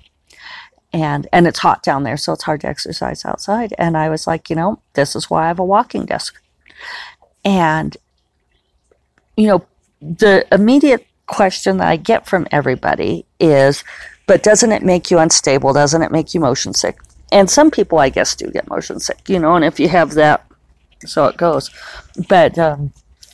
And 0.93 1.27
and 1.33 1.47
it's 1.47 1.59
hot 1.59 1.83
down 1.83 2.05
there 2.05 2.17
so 2.17 2.33
it's 2.33 2.45
hard 2.45 2.63
to 2.63 2.69
exercise 2.69 3.27
outside. 3.27 3.75
And 3.77 3.95
i 3.95 4.09
was 4.09 4.27
like 4.27 4.49
you 4.49 4.57
know 4.57 4.81
this 4.95 5.15
is 5.15 5.29
why 5.29 5.45
i 5.45 5.49
have 5.49 5.59
a 5.59 5.65
walking 5.65 6.07
desk. 6.07 6.41
And 7.45 7.95
you 9.37 9.49
know 9.49 9.67
the 10.01 10.47
immediate 10.51 11.07
question 11.27 11.77
that 11.77 11.89
i 11.89 11.97
get 11.97 12.27
from 12.27 12.47
everybody 12.51 13.27
is 13.39 13.85
but 14.27 14.43
doesn't 14.43 14.73
it 14.73 14.83
make 14.83 15.11
you 15.11 15.19
unstable? 15.19 15.75
Doesn't 15.75 16.03
it 16.03 16.11
make 16.11 16.33
you 16.33 16.41
motion 16.41 16.73
sick? 16.73 16.99
And 17.33 17.51
some 17.51 17.71
people 17.71 17.99
i 17.99 18.09
guess 18.09 18.35
do 18.35 18.51
get 18.51 18.71
motion 18.71 18.99
sick 18.99 19.29
you 19.29 19.39
know 19.39 19.57
and 19.57 19.67
if 19.67 19.79
you 19.79 19.91
have 19.91 20.15
that 20.15 20.48
so 21.05 21.27
it 21.27 21.37
goes 21.37 21.71
but 22.29 22.59
um, 22.59 22.93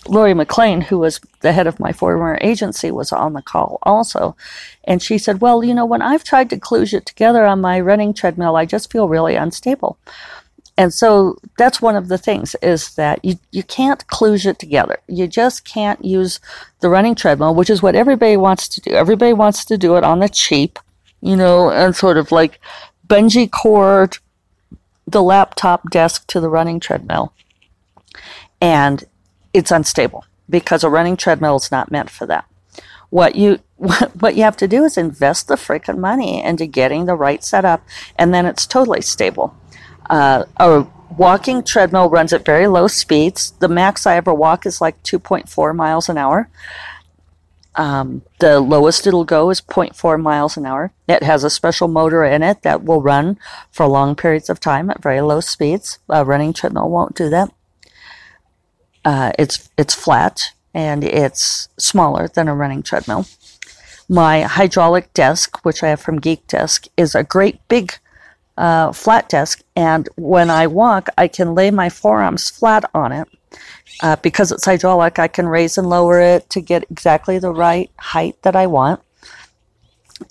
Laurie 0.08 0.34
McLean, 0.34 0.82
who 0.82 0.98
was 0.98 1.20
the 1.40 1.52
head 1.52 1.66
of 1.66 1.80
my 1.80 1.92
former 1.92 2.38
agency, 2.40 2.90
was 2.90 3.12
on 3.12 3.32
the 3.32 3.42
call 3.42 3.78
also. 3.82 4.36
And 4.84 5.02
she 5.02 5.18
said, 5.18 5.40
Well, 5.40 5.64
you 5.64 5.74
know, 5.74 5.86
when 5.86 6.02
I've 6.02 6.24
tried 6.24 6.50
to 6.50 6.58
kludge 6.58 6.92
it 6.92 7.06
together 7.06 7.44
on 7.44 7.60
my 7.60 7.80
running 7.80 8.12
treadmill, 8.12 8.56
I 8.56 8.66
just 8.66 8.92
feel 8.92 9.08
really 9.08 9.34
unstable. 9.34 9.98
And 10.76 10.92
so 10.92 11.38
that's 11.56 11.80
one 11.80 11.94
of 11.94 12.08
the 12.08 12.18
things 12.18 12.56
is 12.60 12.96
that 12.96 13.24
you, 13.24 13.38
you 13.52 13.62
can't 13.62 14.06
kludge 14.08 14.44
it 14.44 14.58
together. 14.58 14.98
You 15.06 15.28
just 15.28 15.64
can't 15.64 16.04
use 16.04 16.40
the 16.80 16.88
running 16.88 17.14
treadmill, 17.14 17.54
which 17.54 17.70
is 17.70 17.80
what 17.80 17.94
everybody 17.94 18.36
wants 18.36 18.68
to 18.68 18.80
do. 18.80 18.90
Everybody 18.90 19.32
wants 19.32 19.64
to 19.66 19.78
do 19.78 19.96
it 19.96 20.04
on 20.04 20.18
the 20.18 20.28
cheap, 20.28 20.78
you 21.20 21.36
know, 21.36 21.70
and 21.70 21.94
sort 21.94 22.16
of 22.16 22.32
like 22.32 22.60
bungee 23.06 23.50
cord 23.50 24.18
the 25.06 25.22
laptop 25.22 25.90
desk 25.90 26.26
to 26.28 26.40
the 26.40 26.48
running 26.48 26.80
treadmill. 26.80 27.32
And 28.64 29.04
it's 29.52 29.70
unstable 29.70 30.24
because 30.48 30.82
a 30.82 30.88
running 30.88 31.18
treadmill 31.18 31.56
is 31.56 31.70
not 31.70 31.90
meant 31.90 32.08
for 32.08 32.24
that. 32.24 32.46
What 33.10 33.34
you 33.34 33.58
what 33.76 34.36
you 34.36 34.42
have 34.42 34.56
to 34.56 34.66
do 34.66 34.84
is 34.84 34.96
invest 34.96 35.48
the 35.48 35.56
freaking 35.56 35.98
money 35.98 36.42
into 36.42 36.64
getting 36.64 37.04
the 37.04 37.14
right 37.14 37.44
setup, 37.44 37.82
and 38.16 38.32
then 38.32 38.46
it's 38.46 38.66
totally 38.66 39.02
stable. 39.02 39.54
Uh, 40.08 40.44
a 40.56 40.86
walking 41.14 41.62
treadmill 41.62 42.08
runs 42.08 42.32
at 42.32 42.46
very 42.46 42.66
low 42.66 42.86
speeds. 42.86 43.50
The 43.58 43.68
max 43.68 44.06
I 44.06 44.16
ever 44.16 44.32
walk 44.32 44.64
is 44.64 44.80
like 44.80 45.02
2.4 45.02 45.76
miles 45.76 46.08
an 46.08 46.16
hour. 46.16 46.48
Um, 47.74 48.22
the 48.38 48.60
lowest 48.60 49.06
it'll 49.06 49.26
go 49.26 49.50
is 49.50 49.60
0.4 49.60 50.18
miles 50.22 50.56
an 50.56 50.64
hour. 50.64 50.92
It 51.06 51.22
has 51.22 51.44
a 51.44 51.50
special 51.50 51.88
motor 51.88 52.24
in 52.24 52.42
it 52.42 52.62
that 52.62 52.82
will 52.82 53.02
run 53.02 53.38
for 53.70 53.86
long 53.86 54.16
periods 54.16 54.48
of 54.48 54.58
time 54.58 54.88
at 54.88 55.02
very 55.02 55.20
low 55.20 55.40
speeds. 55.40 55.98
A 56.08 56.24
running 56.24 56.54
treadmill 56.54 56.88
won't 56.88 57.14
do 57.14 57.28
that. 57.28 57.52
Uh, 59.04 59.32
it's 59.38 59.68
it's 59.76 59.94
flat 59.94 60.40
and 60.72 61.04
it's 61.04 61.68
smaller 61.78 62.28
than 62.28 62.48
a 62.48 62.54
running 62.54 62.82
treadmill. 62.82 63.26
My 64.08 64.42
hydraulic 64.42 65.12
desk, 65.14 65.64
which 65.64 65.82
I 65.82 65.88
have 65.88 66.00
from 66.00 66.20
Geek 66.20 66.46
Desk, 66.46 66.86
is 66.96 67.14
a 67.14 67.24
great 67.24 67.66
big 67.68 67.94
uh, 68.56 68.92
flat 68.92 69.28
desk, 69.28 69.62
and 69.74 70.08
when 70.16 70.50
I 70.50 70.66
walk, 70.66 71.08
I 71.16 71.28
can 71.28 71.54
lay 71.54 71.70
my 71.70 71.88
forearms 71.88 72.50
flat 72.50 72.84
on 72.94 73.12
it. 73.12 73.28
Uh, 74.02 74.16
because 74.16 74.50
it's 74.50 74.64
hydraulic, 74.64 75.20
I 75.20 75.28
can 75.28 75.46
raise 75.46 75.78
and 75.78 75.88
lower 75.88 76.20
it 76.20 76.50
to 76.50 76.60
get 76.60 76.84
exactly 76.90 77.38
the 77.38 77.52
right 77.52 77.90
height 77.96 78.36
that 78.42 78.56
I 78.56 78.66
want. 78.66 79.00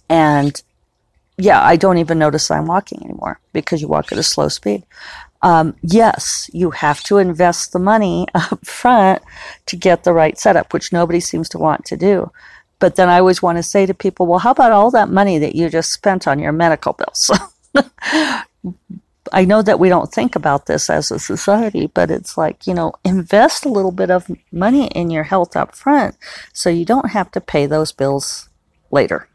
And 0.10 0.62
yeah, 1.38 1.64
I 1.64 1.78
don't 1.78 1.98
even 1.98 2.20
notice 2.20 2.52
I'm 2.52 2.68
walking 2.68 3.04
anymore 3.04 3.40
because 3.54 3.82
you 3.82 3.88
walk 3.88 4.12
at 4.12 4.18
a 4.18 4.24
slow 4.24 4.50
speed 4.50 4.84
um, 5.44 5.76
yes, 5.84 6.50
you 6.54 6.72
have 6.72 7.04
to 7.04 7.18
invest 7.18 7.74
the 7.74 7.80
money 7.80 8.28
up 8.34 8.66
front 8.66 9.22
to 9.68 9.76
get 9.76 10.04
the 10.04 10.14
right 10.14 10.38
setup, 10.38 10.74
which 10.74 10.92
nobody 10.92 11.20
seems 11.20 11.50
to 11.50 11.60
want 11.60 11.86
to 11.86 11.98
do. 11.98 12.32
But 12.80 12.96
then 12.96 13.10
I 13.10 13.20
always 13.20 13.42
want 13.42 13.58
to 13.58 13.64
say 13.64 13.86
to 13.86 13.94
people, 13.94 14.26
well, 14.26 14.40
how 14.40 14.52
about 14.52 14.72
all 14.72 14.90
that 14.92 15.10
money 15.10 15.38
that 15.38 15.56
you 15.56 15.70
just 15.70 15.92
spent 15.92 16.28
on 16.28 16.40
your 16.40 16.52
medical 16.52 16.94
bills? 16.94 17.32
I 19.32 19.46
know 19.46 19.62
that 19.62 19.80
we 19.80 19.90
don't 19.90 20.12
think 20.12 20.36
about 20.36 20.66
this 20.66 20.90
as 20.90 21.10
a 21.10 21.20
society, 21.20 21.88
but 21.88 22.12
it's 22.12 22.38
like, 22.38 22.68
you 22.68 22.74
know, 22.74 22.94
invest 23.06 23.66
a 23.66 23.70
little 23.70 23.92
bit 23.92 24.12
of 24.12 24.30
money 24.52 24.88
in 24.88 25.10
your 25.12 25.24
health 25.24 25.56
up 25.56 25.76
front 25.76 26.18
so 26.52 26.70
you 26.70 26.84
don't 26.84 27.12
have 27.12 27.32
to 27.32 27.42
pay 27.42 27.66
those 27.66 27.92
bills 27.92 28.50
later 28.92 29.28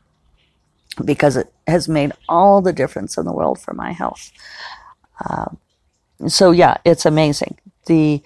because 1.05 1.37
it 1.37 1.53
has 1.67 1.89
made 1.89 2.13
all 2.29 2.61
the 2.61 2.73
difference 2.73 3.17
in 3.17 3.25
the 3.25 3.33
world 3.33 3.61
for 3.61 3.73
my 3.73 3.93
health. 3.93 4.31
Uh, 5.25 5.47
so 6.27 6.51
yeah, 6.51 6.77
it's 6.85 7.07
amazing. 7.07 7.59
The 7.87 8.23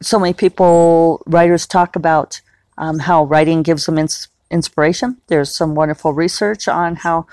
so 0.00 0.18
many 0.18 0.34
people, 0.34 1.22
writers 1.26 1.66
talk 1.66 1.96
about 1.96 2.40
um, 2.76 2.98
how 2.98 3.24
writing 3.24 3.62
gives 3.62 3.86
them 3.86 3.98
ins- 3.98 4.28
inspiration. 4.50 5.16
There's 5.28 5.54
some 5.54 5.74
wonderful 5.74 6.12
research 6.12 6.68
on 6.68 6.96
how 6.96 7.26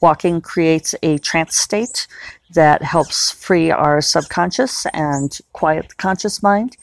walking 0.00 0.40
creates 0.40 0.94
a 1.02 1.18
trance 1.18 1.56
state 1.56 2.06
that 2.54 2.82
helps 2.82 3.30
free 3.30 3.70
our 3.70 4.00
subconscious 4.00 4.86
and 4.94 5.38
quiet 5.52 5.90
the 5.90 5.94
conscious 5.96 6.42
mind. 6.42 6.76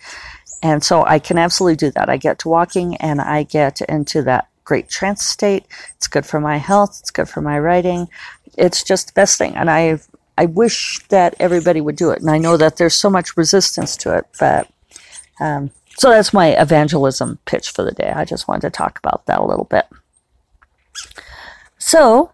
And 0.64 0.84
so 0.84 1.04
I 1.06 1.18
can 1.20 1.38
absolutely 1.38 1.78
do 1.78 1.92
that. 1.92 2.10
I 2.10 2.18
get 2.18 2.40
to 2.40 2.50
walking 2.50 2.96
and 2.98 3.20
I 3.20 3.44
get 3.44 3.82
into 3.82 4.22
that 4.24 4.48
great 4.64 4.90
trance 4.90 5.26
state. 5.26 5.66
It's 5.96 6.08
good 6.08 6.26
for 6.26 6.40
my 6.40 6.58
health. 6.58 6.98
It's 7.00 7.12
good 7.12 7.28
for 7.28 7.42
my 7.42 7.58
writing. 7.58 8.08
It's 8.58 8.84
just 8.84 9.08
the 9.08 9.14
best 9.14 9.38
thing. 9.38 9.56
And 9.56 9.70
I, 9.70 10.00
I 10.38 10.46
wish 10.46 11.00
that 11.10 11.36
everybody 11.40 11.82
would 11.82 11.96
do 11.96 12.10
it. 12.10 12.22
And 12.22 12.30
I 12.30 12.38
know 12.38 12.58
that 12.58 12.78
there's 12.78 12.96
so 12.96 13.10
much 13.10 13.38
resistance 13.38 13.96
to 13.98 14.18
it, 14.18 14.26
but 14.40 14.70
um, 15.40 15.72
so 15.98 16.10
that's 16.10 16.34
my 16.34 16.50
evangelism 16.50 17.40
pitch 17.46 17.70
for 17.72 17.84
the 17.84 17.92
day. 17.92 18.12
I 18.12 18.26
just 18.26 18.48
wanted 18.48 18.62
to 18.62 18.70
talk 18.70 18.98
about 19.00 19.26
that 19.26 19.40
a 19.40 19.46
little 19.46 19.66
bit. 19.66 19.86
So 21.78 22.32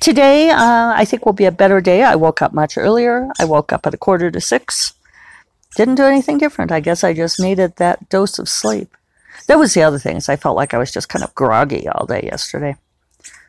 today, 0.00 0.50
uh, 0.50 0.92
I 0.94 1.04
think 1.04 1.26
will 1.26 1.32
be 1.32 1.44
a 1.44 1.52
better 1.52 1.80
day. 1.80 2.02
I 2.02 2.14
woke 2.14 2.40
up 2.40 2.52
much 2.52 2.78
earlier. 2.78 3.30
I 3.38 3.44
woke 3.44 3.72
up 3.72 3.86
at 3.86 3.94
a 3.94 3.98
quarter 3.98 4.30
to 4.30 4.40
six. 4.40 4.94
Didn't 5.76 5.96
do 5.96 6.04
anything 6.04 6.38
different. 6.38 6.72
I 6.72 6.80
guess 6.80 7.04
I 7.04 7.12
just 7.12 7.38
needed 7.38 7.76
that 7.76 8.08
dose 8.08 8.38
of 8.38 8.48
sleep. 8.48 8.96
That 9.46 9.58
was 9.58 9.74
the 9.74 9.82
other 9.82 9.98
thing. 9.98 10.16
Is 10.16 10.28
I 10.28 10.36
felt 10.36 10.56
like 10.56 10.72
I 10.72 10.78
was 10.78 10.90
just 10.90 11.08
kind 11.08 11.22
of 11.22 11.34
groggy 11.34 11.86
all 11.86 12.06
day 12.06 12.22
yesterday. 12.22 12.76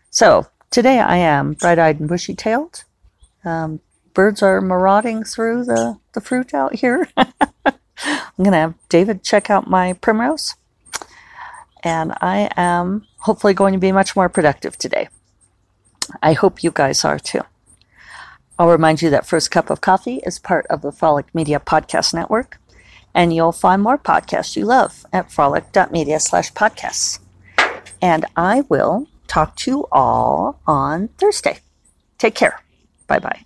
So 0.09 0.47
today 0.69 0.99
I 0.99 1.17
am 1.17 1.53
bright-eyed 1.53 1.99
and 1.99 2.09
bushy-tailed. 2.09 2.83
Um, 3.45 3.79
birds 4.13 4.41
are 4.41 4.61
marauding 4.61 5.23
through 5.23 5.65
the, 5.65 5.99
the 6.13 6.21
fruit 6.21 6.53
out 6.53 6.75
here. 6.75 7.07
I'm 7.17 8.43
going 8.43 8.51
to 8.51 8.57
have 8.57 8.75
David 8.89 9.23
check 9.23 9.49
out 9.49 9.69
my 9.69 9.93
primrose. 9.93 10.55
And 11.83 12.13
I 12.21 12.49
am 12.57 13.05
hopefully 13.19 13.53
going 13.53 13.73
to 13.73 13.79
be 13.79 13.91
much 13.91 14.15
more 14.15 14.29
productive 14.29 14.77
today. 14.77 15.09
I 16.21 16.33
hope 16.33 16.63
you 16.63 16.71
guys 16.71 17.05
are 17.05 17.19
too. 17.19 17.41
I'll 18.59 18.69
remind 18.69 19.01
you 19.01 19.09
that 19.11 19.27
First 19.27 19.51
Cup 19.51 19.69
of 19.69 19.81
Coffee 19.81 20.19
is 20.25 20.39
part 20.39 20.65
of 20.67 20.81
the 20.81 20.91
Frolic 20.91 21.33
Media 21.35 21.59
Podcast 21.59 22.13
Network, 22.13 22.59
and 23.13 23.33
you'll 23.33 23.51
find 23.51 23.81
more 23.81 23.97
podcasts 23.97 24.55
you 24.55 24.65
love 24.65 25.05
at 25.13 25.31
frolic.media 25.31 26.19
slash 26.19 26.51
podcasts. 26.53 27.19
And 28.01 28.25
I 28.35 28.61
will 28.61 29.07
talk 29.27 29.55
to 29.57 29.71
you 29.71 29.87
all 29.91 30.59
on 30.65 31.09
Thursday. 31.19 31.59
Take 32.17 32.35
care. 32.35 32.61
Bye 33.07 33.19
bye. 33.19 33.45